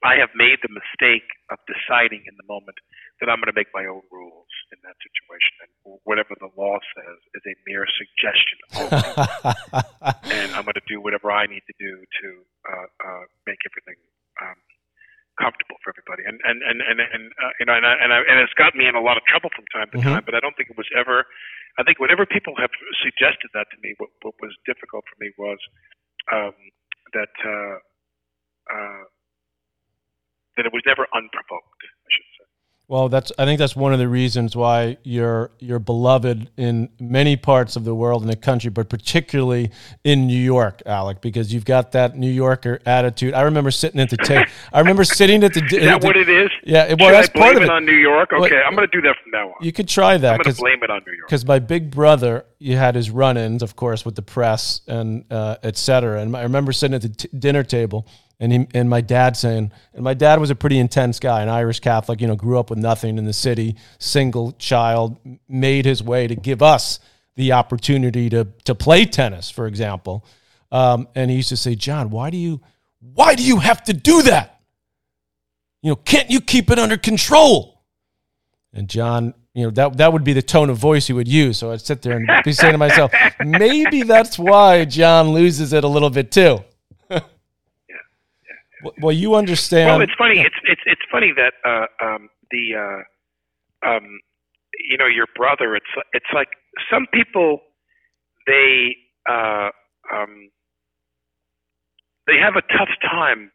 I 0.02 0.16
have 0.16 0.32
made 0.32 0.64
the 0.64 0.72
mistake 0.72 1.28
of 1.52 1.60
deciding 1.68 2.24
in 2.24 2.34
the 2.40 2.46
moment 2.48 2.76
that 3.20 3.28
I'm 3.28 3.36
going 3.36 3.52
to 3.52 3.56
make 3.56 3.68
my 3.76 3.84
own 3.84 4.00
rules 4.08 4.48
in 4.72 4.80
that 4.80 4.96
situation, 5.04 5.52
and 5.60 5.70
whatever 6.08 6.32
the 6.40 6.48
law 6.56 6.80
says 6.96 7.18
is 7.36 7.44
a 7.44 7.54
mere 7.68 7.84
suggestion, 7.84 8.58
and 10.32 10.48
I'm 10.56 10.64
going 10.64 10.80
to 10.80 10.88
do 10.88 11.04
whatever 11.04 11.28
I 11.28 11.44
need 11.44 11.64
to 11.68 11.76
do 11.76 12.00
to 12.00 12.28
uh, 12.64 12.88
uh, 13.04 13.24
make 13.44 13.60
everything 13.68 14.00
um, 14.40 14.56
comfortable 15.36 15.76
for 15.84 15.92
everybody. 15.92 16.24
And 16.24 16.40
and 16.48 16.64
and 16.64 16.80
and, 16.80 16.98
and 17.00 17.24
uh, 17.36 17.52
you 17.60 17.66
know, 17.68 17.76
and, 17.76 17.84
I, 17.84 17.92
and, 18.00 18.10
I, 18.12 18.18
and 18.24 18.36
it's 18.40 18.56
got 18.56 18.72
me 18.72 18.88
in 18.88 18.96
a 18.96 19.04
lot 19.04 19.20
of 19.20 19.24
trouble 19.28 19.52
from 19.52 19.68
time 19.68 19.92
to 19.92 19.98
Mhm. 20.00 20.16
time. 20.16 20.24
But 20.24 20.32
I 20.32 20.40
don't 20.40 20.56
think 20.56 20.72
it 20.72 20.80
was 20.80 20.88
ever. 20.96 21.28
I 21.78 21.84
think 21.84 22.00
whenever 22.00 22.24
people 22.24 22.56
have 22.56 22.72
suggested 23.04 23.52
that 23.52 23.68
to 23.72 23.76
me, 23.84 23.94
what, 24.00 24.10
what 24.24 24.34
was 24.40 24.52
difficult 24.64 25.04
for 25.08 25.16
me 25.20 25.28
was 25.36 25.60
um, 26.32 26.56
that 27.12 27.32
uh, 27.44 27.76
uh, 28.72 29.04
that 30.61 30.66
it 30.66 30.73
was 30.73 30.83
never 30.87 31.07
unprovoked. 31.14 31.81
I 31.83 32.09
should 32.11 32.25
say. 32.25 32.27
Well, 32.88 33.09
that's 33.09 33.31
I 33.38 33.44
think 33.44 33.61
that's 33.61 33.77
one 33.77 33.92
of 33.92 34.01
the 34.01 34.09
reasons 34.09 34.57
why 34.57 34.96
you're 35.05 35.53
you're 35.61 35.79
beloved 35.79 36.51
in 36.57 36.88
many 36.99 37.37
parts 37.37 37.77
of 37.77 37.85
the 37.85 37.94
world 37.94 38.23
and 38.23 38.29
the 38.33 38.35
country, 38.35 38.68
but 38.68 38.88
particularly 38.88 39.70
in 40.03 40.27
New 40.27 40.35
York, 40.40 40.83
Alec, 40.87 41.20
because 41.20 41.55
you've 41.55 41.64
got 41.64 41.92
that 41.92 42.16
New 42.16 42.29
Yorker 42.29 42.81
attitude. 42.85 43.33
I 43.35 43.42
remember 43.42 43.70
sitting 43.70 44.01
at 44.01 44.11
the 44.11 44.16
table. 44.16 44.44
I 44.73 44.81
remember 44.81 45.05
sitting 45.05 45.44
at 45.44 45.55
the. 45.55 45.62
Is 45.70 45.85
that 45.85 46.03
what 46.03 46.16
it 46.16 46.29
is? 46.29 46.51
Yeah, 46.64 46.87
well, 46.99 47.11
Should 47.11 47.14
that's 47.14 47.29
I 47.29 47.33
blame 47.33 47.42
part 47.44 47.57
of 47.59 47.62
it 47.62 47.66
it. 47.66 47.70
on 47.70 47.87
New 47.87 47.92
York? 47.94 48.33
Okay, 48.33 48.40
Well, 48.57 48.62
I'm 48.66 48.75
going 48.75 48.88
to 48.90 48.96
do 49.01 49.03
that 49.07 49.14
from 49.23 49.31
now 49.31 49.46
on. 49.51 49.55
You 49.61 49.70
could 49.73 49.88
try 49.88 50.16
that 50.16 50.27
I'm 50.33 50.38
going 50.38 50.44
to 50.46 50.49
because 50.51 50.59
blame 50.59 50.83
it 50.83 50.90
on 50.90 51.03
New 51.07 51.12
York. 51.12 51.29
because 51.29 51.46
my 51.46 51.61
big 51.61 51.92
brother, 51.92 52.44
you 52.59 52.77
had 52.77 52.96
his 52.96 53.09
run-ins, 53.09 53.62
of 53.62 53.77
course, 53.77 54.05
with 54.05 54.16
the 54.16 54.23
press 54.23 54.81
and 54.88 55.25
uh, 55.31 55.59
et 55.62 55.77
cetera. 55.77 56.20
And 56.20 56.37
I 56.37 56.42
remember 56.42 56.73
sitting 56.73 56.96
at 56.96 57.03
the 57.03 57.09
t- 57.11 57.29
dinner 57.38 57.62
table, 57.62 58.09
and 58.40 58.53
he, 58.53 58.66
and 58.72 58.88
my 58.88 59.03
dad 59.03 59.37
saying, 59.37 59.70
and 59.92 60.03
my 60.03 60.14
dad 60.14 60.40
was 60.40 60.48
a 60.48 60.55
pretty 60.55 60.79
intense 60.79 61.20
guy, 61.20 61.42
an 61.42 61.50
Irish 61.50 61.81
Catholic, 61.81 62.22
you 62.22 62.26
know, 62.26 62.37
grew 62.37 62.59
up 62.59 62.70
with 62.70 62.79
nothing 62.79 63.18
in 63.18 63.26
the 63.26 63.35
city, 63.35 63.76
single 63.98 64.53
child, 64.53 65.18
made 65.46 65.85
his 65.85 66.03
way 66.03 66.26
to 66.26 66.35
give 66.35 66.62
us 66.62 67.00
the 67.37 67.53
opportunity 67.53 68.31
to 68.31 68.48
to 68.64 68.74
play 68.74 69.05
tennis, 69.05 69.50
for 69.50 69.66
example. 69.66 70.24
Um, 70.72 71.09
and 71.14 71.31
he 71.31 71.37
used 71.37 71.50
to 71.50 71.57
say, 71.57 71.74
John, 71.74 72.11
why 72.11 72.31
do 72.31 72.38
you 72.38 72.61
why 73.00 73.35
do 73.35 73.42
you 73.42 73.59
have 73.59 73.85
to 73.85 73.92
do 73.92 74.22
that? 74.22 74.61
You 75.83 75.90
know, 75.90 75.96
can't 75.96 76.31
you 76.31 76.40
keep 76.40 76.70
it 76.70 76.79
under 76.79 76.96
control? 76.96 77.83
And 78.72 78.88
John, 78.88 79.35
you 79.55 79.64
know, 79.64 79.70
that 79.70 79.98
that 79.98 80.12
would 80.12 80.24
be 80.24 80.33
the 80.33 80.42
tone 80.42 80.70
of 80.70 80.79
voice 80.79 81.07
he 81.07 81.12
would 81.12 81.29
use. 81.29 81.59
So 81.59 81.72
I'd 81.72 81.81
sit 81.83 82.00
there 82.00 82.16
and 82.16 82.29
be 82.44 82.53
saying 82.53 82.72
to 82.72 82.79
myself, 82.79 83.12
maybe 83.44 84.03
that's 84.03 84.38
why 84.38 84.87
John 84.87 85.33
loses 85.33 85.74
it 85.74 85.85
a 85.85 85.88
little 85.88 86.11
bit 86.11 86.31
too. 86.31 86.64
Well- 89.01 89.12
you 89.12 89.35
understand. 89.35 89.87
Well, 89.88 90.01
it's 90.01 90.14
funny. 90.16 90.40
It's 90.40 90.57
it's 90.64 90.83
it's 90.87 91.03
funny 91.11 91.33
that 91.37 91.55
uh, 91.64 91.87
um, 92.05 92.29
the 92.51 92.75
uh, 92.75 93.88
um, 93.88 94.21
you 94.90 94.97
know 94.97 95.07
your 95.07 95.27
brother. 95.37 95.77
It's 95.77 95.93
it's 96.12 96.31
like 96.35 96.49
some 96.90 97.07
people 97.12 97.61
they 98.47 98.97
uh, 99.29 99.71
um, 100.14 100.51
they 102.27 102.37
have 102.40 102.57
a 102.57 102.62
tough 102.77 102.90
time 103.03 103.51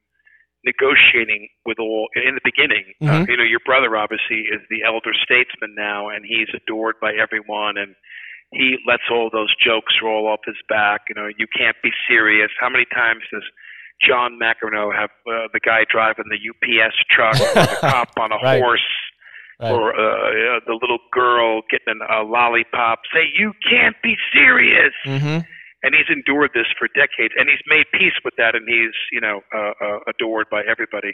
negotiating 0.65 1.47
with 1.65 1.77
all 1.79 2.07
in 2.15 2.33
the 2.35 2.41
beginning. 2.43 2.85
Uh, 3.01 3.05
Mhm. 3.21 3.29
you 3.29 3.37
know, 3.37 3.43
your 3.43 3.59
brother 3.65 3.95
obviously 3.95 4.41
is 4.49 4.61
the 4.69 4.83
elder 4.83 5.13
statesman 5.13 5.75
now, 5.75 6.09
and 6.09 6.25
he's 6.25 6.49
adored 6.53 6.95
by 6.99 7.13
everyone, 7.13 7.77
and 7.77 7.95
he 8.51 8.77
lets 8.87 9.03
all 9.11 9.29
those 9.29 9.53
jokes 9.57 9.93
roll 10.01 10.27
off 10.27 10.39
his 10.45 10.57
back. 10.67 11.01
You 11.09 11.15
know, 11.15 11.27
you 11.37 11.45
can't 11.55 11.77
be 11.83 11.91
serious. 12.07 12.51
How 12.59 12.69
many 12.69 12.85
times 12.85 13.21
does 13.31 13.43
John 14.01 14.39
McEnroe 14.41 14.93
have 14.95 15.09
uh, 15.27 15.47
the 15.53 15.59
guy 15.63 15.85
driving 15.89 16.25
the 16.29 16.39
UPS 16.39 16.95
truck, 17.09 17.35
or 17.35 17.53
the 17.53 17.77
cop 17.81 18.09
on 18.19 18.31
a 18.31 18.35
Right. 18.43 18.59
horse, 18.61 18.85
Right. 19.59 19.71
or 19.71 19.95
uh, 19.95 20.57
uh, 20.57 20.59
the 20.67 20.77
little 20.79 20.99
girl 21.13 21.61
getting 21.71 21.99
a 22.09 22.23
lollipop? 22.23 22.99
Say, 23.13 23.31
you 23.37 23.53
can't 23.69 23.95
be 24.03 24.15
serious 24.33 24.93
hmm 25.05 25.39
and 25.83 25.93
he's 25.93 26.09
endured 26.09 26.49
this 26.57 26.65
for 26.81 26.89
decades, 26.97 27.29
and 27.37 27.45
he's 27.45 27.61
made 27.69 27.85
peace 27.93 28.17
with 28.25 28.33
that, 28.41 28.55
and 28.57 28.65
he's 28.67 28.95
you 29.13 29.21
know 29.21 29.41
uh, 29.53 29.77
uh, 29.77 29.99
adored 30.09 30.47
by 30.49 30.63
everybody. 30.65 31.13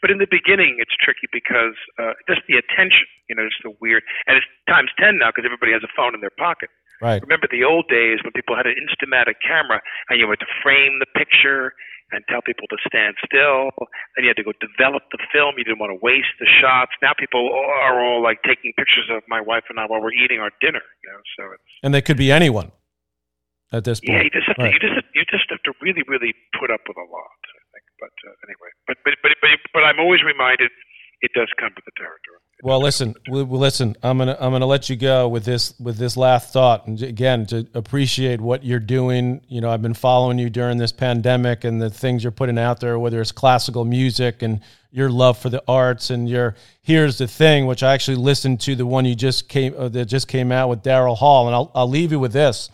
But 0.00 0.10
in 0.14 0.18
the 0.22 0.30
beginning, 0.30 0.78
it's 0.78 0.94
tricky 0.94 1.26
because 1.34 1.74
uh, 1.98 2.14
just 2.30 2.42
the 2.46 2.54
attention, 2.54 3.02
you 3.26 3.34
know, 3.34 3.42
it's 3.50 3.58
the 3.66 3.74
weird, 3.82 4.02
and 4.30 4.36
it's 4.38 4.46
times 4.70 4.90
ten 4.94 5.18
now 5.18 5.30
because 5.34 5.42
everybody 5.44 5.72
has 5.74 5.82
a 5.82 5.90
phone 5.98 6.14
in 6.14 6.20
their 6.22 6.34
pocket. 6.38 6.70
Right. 7.02 7.18
Remember 7.20 7.50
the 7.50 7.64
old 7.66 7.90
days 7.90 8.22
when 8.22 8.30
people 8.30 8.54
had 8.54 8.66
an 8.70 8.78
Instamatic 8.78 9.42
camera, 9.42 9.82
and 10.08 10.20
you 10.22 10.30
had 10.30 10.38
to 10.38 10.50
frame 10.62 11.02
the 11.02 11.10
picture 11.18 11.74
and 12.12 12.22
tell 12.28 12.42
people 12.44 12.68
to 12.68 12.78
stand 12.86 13.16
still, 13.24 13.72
and 14.16 14.22
you 14.24 14.28
had 14.28 14.36
to 14.38 14.44
go 14.46 14.52
develop 14.60 15.02
the 15.10 15.18
film. 15.32 15.56
You 15.58 15.64
didn't 15.64 15.80
want 15.80 15.90
to 15.96 16.00
waste 16.00 16.32
the 16.38 16.46
shots. 16.60 16.92
Now 17.02 17.12
people 17.18 17.48
are 17.82 17.98
all 18.04 18.22
like 18.22 18.38
taking 18.46 18.72
pictures 18.76 19.08
of 19.10 19.22
my 19.28 19.40
wife 19.40 19.64
and 19.72 19.80
I 19.80 19.86
while 19.88 20.00
we're 20.04 20.12
eating 20.14 20.38
our 20.40 20.52
dinner, 20.60 20.84
you 21.02 21.08
know. 21.10 21.20
So 21.36 21.42
it's 21.56 21.70
And 21.82 21.90
they 21.94 22.02
could 22.04 22.16
be 22.20 22.30
anyone 22.30 22.70
at 23.72 23.84
this 23.88 24.00
yeah, 24.04 24.20
point. 24.20 24.24
you 24.28 24.30
just 24.30 24.46
have 24.46 24.56
to, 24.60 24.62
Right. 24.68 24.74
you 24.76 24.80
just 24.84 24.94
have, 25.00 25.08
you 25.16 25.24
just 25.32 25.48
have 25.48 25.62
to 25.64 25.72
really 25.80 26.04
really 26.06 26.32
put 26.60 26.70
up 26.70 26.84
with 26.86 26.96
a 27.00 27.08
lot. 27.08 27.40
I 27.56 27.60
think, 27.72 27.84
but 27.98 28.14
uh, 28.28 28.46
anyway, 28.46 28.70
but 28.86 28.96
but 29.04 29.14
but 29.24 29.32
but 29.40 29.50
but 29.72 29.82
I'm 29.82 29.98
always 29.98 30.20
reminded 30.22 30.70
it 31.22 31.30
does 31.34 31.48
come 31.58 31.70
with 31.74 31.84
the 31.84 31.92
territory. 31.96 32.38
It 32.58 32.64
Well, 32.64 32.80
listen, 32.80 33.14
well, 33.28 33.44
listen. 33.46 33.96
I'm 34.02 34.18
gonna 34.18 34.36
I'm 34.38 34.52
gonna 34.52 34.66
let 34.66 34.90
you 34.90 34.96
go 34.96 35.28
with 35.28 35.44
this 35.44 35.78
with 35.78 35.96
this 35.96 36.16
last 36.16 36.52
thought, 36.52 36.86
and 36.86 37.00
again 37.00 37.46
to 37.46 37.66
appreciate 37.74 38.40
what 38.40 38.64
you're 38.64 38.80
doing. 38.80 39.40
You 39.48 39.60
know, 39.60 39.70
I've 39.70 39.82
been 39.82 39.94
following 39.94 40.38
you 40.38 40.50
during 40.50 40.78
this 40.78 40.92
pandemic 40.92 41.64
and 41.64 41.80
the 41.80 41.90
things 41.90 42.24
you're 42.24 42.32
putting 42.32 42.58
out 42.58 42.80
there, 42.80 42.98
whether 42.98 43.20
it's 43.20 43.32
classical 43.32 43.84
music 43.84 44.42
and 44.42 44.60
your 44.90 45.08
love 45.08 45.38
for 45.38 45.48
the 45.48 45.62
arts 45.66 46.10
and 46.10 46.28
your 46.28 46.56
here's 46.82 47.18
the 47.18 47.28
thing, 47.28 47.66
which 47.66 47.82
I 47.82 47.94
actually 47.94 48.16
listened 48.16 48.60
to 48.62 48.74
the 48.74 48.84
one 48.84 49.04
you 49.04 49.14
just 49.14 49.48
came 49.48 49.74
uh, 49.78 49.88
that 49.90 50.06
just 50.06 50.26
came 50.28 50.50
out 50.50 50.68
with 50.68 50.82
Daryl 50.82 51.16
Hall, 51.16 51.46
and 51.46 51.54
I'll 51.54 51.70
I'll 51.74 51.88
leave 51.88 52.10
you 52.10 52.18
with 52.18 52.32
this. 52.32 52.68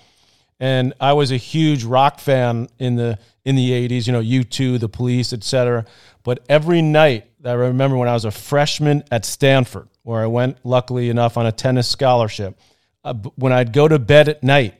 And 0.61 0.93
I 1.01 1.13
was 1.13 1.31
a 1.31 1.37
huge 1.37 1.85
rock 1.85 2.19
fan 2.19 2.69
in 2.79 2.97
the 2.97 3.19
in 3.45 3.57
the 3.57 3.71
80s, 3.71 4.07
you 4.07 4.13
know, 4.13 4.21
U2, 4.21 4.79
The 4.79 4.89
Police, 4.89 5.33
etc. 5.33 5.87
But 6.23 6.45
every 6.49 6.83
night, 6.83 7.31
I 7.45 7.53
remember 7.53 7.97
when 7.97 8.09
I 8.09 8.13
was 8.13 8.25
a 8.25 8.31
freshman 8.31 9.05
at 9.11 9.25
Stanford, 9.25 9.89
where 10.03 10.21
I 10.21 10.27
went 10.27 10.59
luckily 10.65 11.09
enough 11.09 11.37
on 11.39 11.47
a 11.47 11.53
tennis 11.53 11.89
scholarship. 11.89 12.59
Uh, 13.05 13.15
when 13.37 13.53
I'd 13.53 13.73
go 13.73 13.89
to 13.89 13.99
bed 13.99 14.29
at 14.29 14.43
night, 14.43 14.75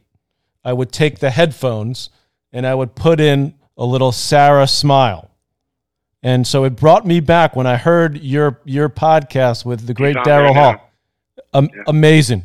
I 0.65 0.73
would 0.73 0.93
take 0.93 1.21
the 1.21 1.31
headphones 1.31 2.11
and 2.53 2.67
I 2.67 2.75
would 2.75 2.95
put 2.95 3.21
in 3.21 3.55
a 3.77 3.87
little 3.87 4.13
Sara 4.13 4.67
Smile. 4.67 5.31
And 6.23 6.47
so 6.47 6.65
it 6.65 6.77
brought 6.77 7.07
me 7.07 7.21
back 7.21 7.55
when 7.55 7.67
I 7.67 7.77
heard 7.77 8.21
your 8.21 8.61
your 8.65 8.89
podcast 8.89 9.65
with 9.65 9.87
the 9.87 9.95
great 9.95 10.17
Daryl 10.17 10.53
now. 10.53 10.73
Hall. 10.73 10.91
Um, 11.55 11.71
Amazing. 11.87 12.45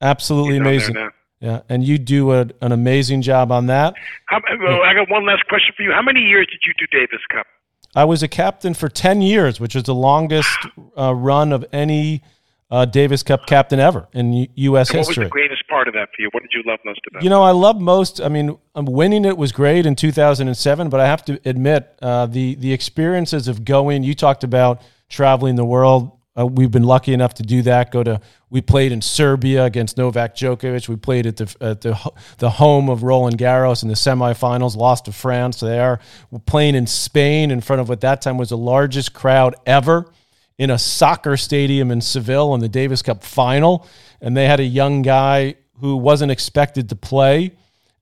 Absolutely 0.00 0.54
He's 0.54 0.60
on 0.60 0.64
there 0.64 0.74
amazing. 0.74 1.10
Yeah, 1.40 1.60
and 1.68 1.84
you 1.84 1.98
do 1.98 2.32
a, 2.32 2.46
an 2.62 2.72
amazing 2.72 3.22
job 3.22 3.52
on 3.52 3.66
that. 3.66 3.94
How, 4.28 4.38
I 4.38 4.94
got 4.94 5.10
one 5.10 5.26
last 5.26 5.46
question 5.48 5.74
for 5.76 5.82
you. 5.82 5.92
How 5.92 6.02
many 6.02 6.20
years 6.20 6.46
did 6.50 6.60
you 6.66 6.72
do 6.78 6.86
Davis 6.98 7.20
Cup? 7.30 7.46
I 7.94 8.04
was 8.04 8.22
a 8.22 8.28
captain 8.28 8.74
for 8.74 8.88
10 8.88 9.22
years, 9.22 9.60
which 9.60 9.76
is 9.76 9.84
the 9.84 9.94
longest 9.94 10.56
uh, 10.96 11.14
run 11.14 11.52
of 11.52 11.64
any 11.72 12.22
uh, 12.70 12.84
Davis 12.84 13.22
Cup 13.22 13.46
captain 13.46 13.78
ever 13.78 14.08
in 14.12 14.32
U- 14.32 14.48
U.S. 14.54 14.90
And 14.90 14.98
what 14.98 15.06
history. 15.06 15.24
was 15.24 15.26
the 15.26 15.30
greatest 15.30 15.68
part 15.68 15.86
of 15.86 15.94
that 15.94 16.08
for 16.14 16.22
you? 16.22 16.28
What 16.32 16.42
did 16.42 16.52
you 16.52 16.62
love 16.66 16.80
most 16.84 17.00
about 17.08 17.22
it? 17.22 17.24
You 17.24 17.30
know, 17.30 17.42
I 17.42 17.52
love 17.52 17.80
most. 17.80 18.20
I 18.20 18.28
mean, 18.28 18.58
um, 18.74 18.86
winning 18.86 19.24
it 19.24 19.38
was 19.38 19.52
great 19.52 19.86
in 19.86 19.94
2007, 19.94 20.88
but 20.88 20.98
I 20.98 21.06
have 21.06 21.24
to 21.26 21.38
admit 21.44 21.96
uh, 22.02 22.26
the 22.26 22.56
the 22.56 22.72
experiences 22.72 23.46
of 23.46 23.64
going. 23.64 24.02
You 24.02 24.14
talked 24.14 24.42
about 24.42 24.82
traveling 25.08 25.54
the 25.54 25.64
world. 25.64 26.10
Uh, 26.36 26.46
we've 26.46 26.70
been 26.70 26.84
lucky 26.84 27.12
enough 27.12 27.34
to 27.34 27.42
do 27.42 27.62
that. 27.62 27.92
Go 27.92 28.02
to 28.02 28.20
we 28.50 28.60
played 28.60 28.92
in 28.92 29.00
Serbia 29.00 29.64
against 29.64 29.96
Novak 29.96 30.34
Djokovic. 30.34 30.88
We 30.88 30.96
played 30.96 31.26
at 31.26 31.36
the 31.36 31.54
at 31.60 31.80
the 31.80 32.12
the 32.38 32.50
home 32.50 32.88
of 32.88 33.02
Roland 33.02 33.38
Garros 33.38 33.82
in 33.82 33.88
the 33.88 33.94
semifinals. 33.94 34.76
Lost 34.76 35.04
to 35.04 35.12
France 35.12 35.60
there. 35.60 36.00
We're 36.30 36.40
playing 36.40 36.74
in 36.74 36.86
Spain 36.86 37.50
in 37.50 37.60
front 37.60 37.80
of 37.80 37.88
what 37.88 38.00
that 38.00 38.20
time 38.20 38.36
was 38.36 38.48
the 38.48 38.58
largest 38.58 39.14
crowd 39.14 39.54
ever 39.64 40.10
in 40.58 40.70
a 40.70 40.78
soccer 40.78 41.36
stadium 41.36 41.90
in 41.90 42.00
Seville 42.00 42.54
in 42.54 42.60
the 42.60 42.68
Davis 42.68 43.02
Cup 43.02 43.24
final, 43.24 43.86
and 44.20 44.36
they 44.36 44.46
had 44.46 44.60
a 44.60 44.64
young 44.64 45.02
guy 45.02 45.56
who 45.80 45.96
wasn't 45.96 46.30
expected 46.30 46.88
to 46.88 46.96
play 46.96 47.52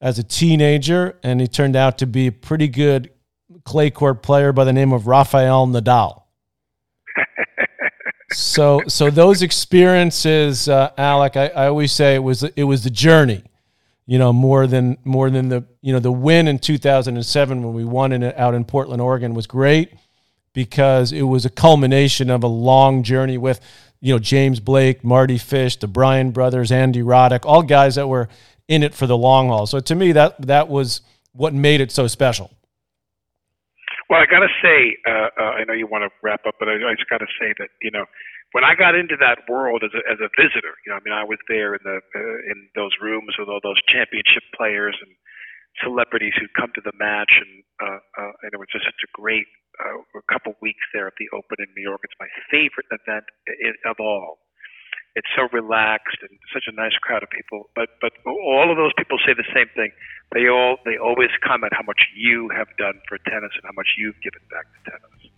as 0.01 0.18
a 0.18 0.23
teenager, 0.23 1.18
and 1.23 1.40
he 1.40 1.47
turned 1.47 1.77
out 1.77 1.99
to 1.99 2.07
be 2.07 2.27
a 2.27 2.33
pretty 2.33 2.68
good 2.68 3.11
clay 3.64 3.90
court 3.90 4.23
player 4.23 4.53
by 4.53 4.64
the 4.64 4.73
name 4.73 4.92
of 4.92 5.07
Rafael 5.07 5.66
Nadal. 5.66 6.22
So, 8.35 8.83
so 8.88 9.11
those 9.11 9.42
experiences, 9.42 10.68
uh, 10.68 10.90
Alec, 10.97 11.37
I, 11.37 11.49
I 11.49 11.66
always 11.66 11.92
say 11.92 12.14
it 12.14 12.23
was 12.23 12.42
it 12.42 12.64
was 12.64 12.85
the 12.85 12.90
journey, 12.90 13.42
you 14.07 14.18
know, 14.18 14.33
more 14.33 14.66
than 14.66 14.99
more 15.05 15.31
than 15.31 15.49
the 15.49 15.64
you 15.81 15.92
know 15.92 15.99
the 15.99 16.12
win 16.12 16.49
in 16.49 16.59
2007 16.59 17.62
when 17.62 17.75
we 17.75 17.85
won 17.85 18.12
in 18.12 18.23
out 18.25 18.55
in 18.55 18.64
Portland, 18.64 19.01
Oregon 19.01 19.35
was 19.35 19.47
great 19.47 19.92
because 20.53 21.12
it 21.12 21.23
was 21.23 21.45
a 21.45 21.51
culmination 21.51 22.31
of 22.31 22.42
a 22.42 22.49
long 22.49 23.03
journey 23.03 23.38
with 23.38 23.61
you 24.01 24.14
know 24.14 24.18
James 24.18 24.61
Blake, 24.61 25.05
Mardy 25.05 25.38
Fish, 25.38 25.77
the 25.77 25.88
Bryan 25.88 26.31
brothers, 26.31 26.73
Andy 26.73 27.01
Roddick, 27.01 27.45
all 27.45 27.62
guys 27.62 27.95
that 27.95 28.09
were 28.09 28.29
in 28.68 28.83
it 28.83 28.95
for 28.95 29.07
the 29.07 29.16
long 29.16 29.49
haul. 29.49 29.66
So 29.66 29.81
to 29.81 29.95
me, 29.95 30.12
that 30.12 30.40
that 30.47 30.68
was 30.68 31.03
what 31.33 31.55
made 31.55 31.81
it 31.81 31.90
so 31.90 32.07
special. 32.07 32.51
Well, 34.11 34.21
I 34.21 34.27
got 34.27 34.41
to 34.45 34.53
say, 34.62 34.97
uh, 35.07 35.31
uh, 35.38 35.53
I 35.61 35.65
know 35.65 35.75
you 35.75 35.87
want 35.87 36.05
to 36.05 36.12
wrap 36.23 36.43
up, 36.47 36.57
but 36.59 36.69
I, 36.69 36.75
I 36.79 36.95
just 36.99 37.09
got 37.11 37.19
to 37.23 37.31
say 37.41 37.55
that 37.59 37.71
you 37.83 37.91
know, 37.91 38.05
when 38.53 38.65
I 38.65 38.75
got 38.75 38.95
into 38.95 39.17
that 39.21 39.47
world 39.49 39.83
as 39.85 39.93
a, 39.95 40.03
as 40.11 40.19
a 40.21 40.31
visitor, 40.37 40.75
you 40.85 40.93
know, 40.93 40.99
I 40.99 41.03
mean, 41.05 41.15
I 41.15 41.25
was 41.25 41.38
there 41.49 41.75
in 41.75 41.83
the 41.85 41.99
uh, 42.15 42.38
in 42.53 42.69
those 42.75 42.93
rooms 43.01 43.35
with 43.38 43.49
all 43.49 43.61
those 43.62 43.81
championship 43.88 44.45
players 44.57 44.97
and 45.01 45.12
celebrities 45.81 46.35
who'd 46.37 46.53
come 46.59 46.71
to 46.75 46.85
the 46.85 46.93
match, 46.99 47.33
and 47.41 47.53
uh, 47.81 48.01
uh, 48.21 48.33
and 48.45 48.51
it 48.53 48.61
was 48.61 48.69
just 48.73 48.85
such 48.85 49.03
a 49.07 49.11
great 49.17 49.49
uh, 49.81 50.03
couple 50.29 50.53
weeks 50.61 50.85
there 50.93 51.07
at 51.07 51.17
the 51.19 51.31
Open 51.33 51.57
in 51.65 51.71
New 51.77 51.85
York. 51.87 52.03
It's 52.05 52.19
my 52.21 52.29
favorite 52.51 52.88
event 52.93 53.25
i 53.49 53.91
of 53.91 53.97
all. 54.01 54.38
It's 55.14 55.29
so 55.37 55.48
relaxed 55.53 56.18
and 56.22 56.38
such 56.53 56.64
a 56.66 56.72
nice 56.72 56.96
crowd 57.03 57.22
of 57.22 57.31
people. 57.31 57.68
But 57.75 58.01
but 58.01 58.12
all 58.27 58.70
of 58.70 58.77
those 58.77 58.92
people 58.96 59.18
say 59.27 59.35
the 59.35 59.48
same 59.55 59.68
thing. 59.77 59.92
They 60.33 60.48
all 60.48 60.79
they 60.85 60.96
always 60.96 61.31
comment 61.44 61.72
how 61.75 61.85
much 61.85 62.09
you 62.16 62.48
have 62.57 62.68
done 62.79 63.01
for 63.09 63.18
tennis 63.18 63.53
and 63.55 63.64
how 63.64 63.77
much 63.77 63.88
you've 63.98 64.20
given 64.22 64.40
back 64.51 64.64
to 64.72 64.90
tennis. 64.90 65.31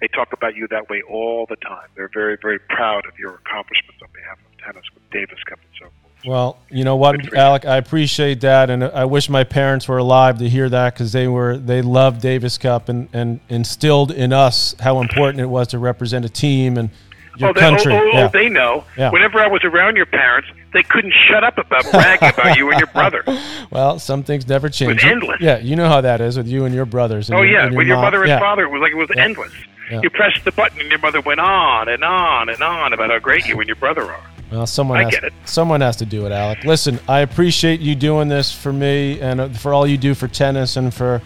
They 0.00 0.08
talk 0.08 0.32
about 0.32 0.56
you 0.56 0.68
that 0.68 0.90
way 0.90 1.00
all 1.08 1.46
the 1.48 1.56
time. 1.56 1.88
They're 1.96 2.12
very 2.12 2.36
very 2.40 2.58
proud 2.58 3.06
of 3.06 3.18
your 3.18 3.36
accomplishments 3.36 4.00
on 4.02 4.08
behalf 4.12 4.38
of 4.44 4.52
tennis 4.58 4.84
with 4.92 5.08
Davis 5.10 5.42
Cup 5.48 5.58
and 5.58 5.72
so 5.80 5.84
forth. 5.84 6.04
Well, 6.26 6.58
you 6.70 6.84
know 6.84 6.96
what, 6.96 7.34
Alec, 7.34 7.66
I 7.66 7.76
appreciate 7.76 8.40
that, 8.40 8.70
and 8.70 8.82
I 8.82 9.04
wish 9.04 9.28
my 9.28 9.44
parents 9.44 9.86
were 9.86 9.98
alive 9.98 10.38
to 10.38 10.48
hear 10.48 10.70
that 10.70 10.94
because 10.94 11.12
they 11.12 11.28
were 11.28 11.58
they 11.58 11.82
loved 11.82 12.22
Davis 12.22 12.56
Cup 12.56 12.88
and, 12.88 13.08
and 13.12 13.40
instilled 13.50 14.10
in 14.10 14.32
us 14.32 14.74
how 14.80 15.02
important 15.02 15.40
it 15.40 15.46
was 15.46 15.68
to 15.68 15.78
represent 15.78 16.24
a 16.24 16.30
team 16.30 16.78
and 16.78 16.88
your 17.36 17.50
oh, 17.50 17.52
they, 17.52 17.60
country. 17.60 17.92
Oh, 17.92 17.98
oh, 17.98 18.04
yeah. 18.12 18.24
oh, 18.24 18.28
they 18.28 18.48
know. 18.48 18.84
Yeah. 18.96 19.10
Whenever 19.10 19.40
I 19.40 19.48
was 19.48 19.62
around 19.64 19.96
your 19.96 20.06
parents, 20.06 20.48
they 20.72 20.82
couldn't 20.82 21.14
shut 21.28 21.44
up 21.44 21.58
about 21.58 21.90
bragging 21.90 22.30
about 22.30 22.56
you 22.56 22.70
and 22.70 22.78
your 22.78 22.86
brother. 22.92 23.24
Well, 23.70 23.98
some 23.98 24.22
things 24.22 24.46
never 24.46 24.68
change. 24.68 25.04
It 25.04 25.10
endless. 25.10 25.40
Yeah, 25.40 25.58
you 25.58 25.76
know 25.76 25.88
how 25.88 26.00
that 26.00 26.20
is 26.20 26.36
with 26.36 26.48
you 26.48 26.64
and 26.64 26.74
your 26.74 26.86
brothers. 26.86 27.28
And 27.28 27.38
Oh 27.38 27.42
your, 27.42 27.52
yeah, 27.52 27.66
your 27.68 27.78
with 27.78 27.86
your 27.86 27.96
mom. 27.96 28.04
mother 28.04 28.22
and 28.22 28.28
yeah. 28.28 28.38
father, 28.38 28.64
it 28.64 28.70
was 28.70 28.80
like 28.80 28.92
it 28.92 28.96
was 28.96 29.10
endless. 29.16 29.52
You 29.90 30.08
pressed 30.10 30.44
the 30.44 30.52
button, 30.52 30.80
and 30.80 30.88
your 30.88 30.98
mother 30.98 31.20
went 31.20 31.40
on 31.40 31.88
and 31.88 32.02
on 32.02 32.48
and 32.48 32.62
on 32.62 32.94
about 32.94 33.10
how 33.10 33.18
great 33.18 33.46
you 33.46 33.60
and 33.60 33.68
your 33.68 33.76
brother 33.76 34.02
are. 34.02 34.30
Well, 34.50 34.66
someone 34.66 34.98
I 34.98 35.04
has, 35.04 35.10
get 35.10 35.24
it. 35.24 35.32
someone 35.44 35.80
has 35.80 35.96
to 35.96 36.06
do 36.06 36.26
it, 36.26 36.32
Alec. 36.32 36.64
Listen, 36.64 36.98
I 37.08 37.20
appreciate 37.20 37.80
you 37.80 37.94
doing 37.94 38.28
this 38.28 38.52
for 38.52 38.72
me 38.72 39.20
and 39.20 39.40
uh, 39.40 39.48
for 39.48 39.74
all 39.74 39.86
you 39.86 39.98
do 39.98 40.14
for 40.14 40.28
tennis 40.28 40.76
and 40.76 40.92
for 40.92 41.20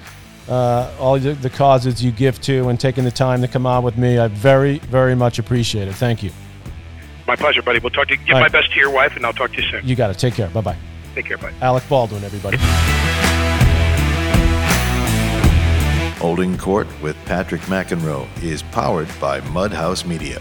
uh, 0.48 0.90
all 0.98 1.18
the, 1.18 1.34
the 1.34 1.50
causes 1.50 2.02
you 2.02 2.10
give 2.10 2.40
to 2.42 2.68
and 2.68 2.78
taking 2.80 3.04
the 3.04 3.10
time 3.10 3.40
to 3.42 3.48
come 3.48 3.66
on 3.66 3.82
with 3.82 3.98
me. 3.98 4.18
I 4.18 4.28
very, 4.28 4.78
very 4.78 5.14
much 5.14 5.38
appreciate 5.38 5.88
it. 5.88 5.94
Thank 5.94 6.22
you. 6.22 6.30
My 7.26 7.36
pleasure, 7.36 7.62
buddy. 7.62 7.78
We'll 7.78 7.90
talk 7.90 8.08
to 8.08 8.14
you. 8.14 8.20
Give 8.24 8.34
All 8.34 8.40
my 8.40 8.44
right. 8.46 8.52
best 8.52 8.72
to 8.72 8.80
your 8.80 8.90
wife, 8.90 9.14
and 9.16 9.26
I'll 9.26 9.34
talk 9.34 9.52
to 9.52 9.62
you 9.62 9.68
soon. 9.68 9.86
You 9.86 9.94
got 9.94 10.10
it. 10.10 10.18
Take 10.18 10.34
care. 10.34 10.48
Bye 10.48 10.62
bye. 10.62 10.76
Take 11.14 11.26
care, 11.26 11.38
bye. 11.38 11.52
Alec 11.60 11.84
Baldwin, 11.88 12.24
everybody. 12.24 12.58
Holding 16.18 16.56
Court 16.58 16.88
with 17.02 17.16
Patrick 17.26 17.60
McEnroe 17.62 18.26
is 18.42 18.62
powered 18.62 19.08
by 19.20 19.40
Mudhouse 19.40 20.04
Media. 20.04 20.40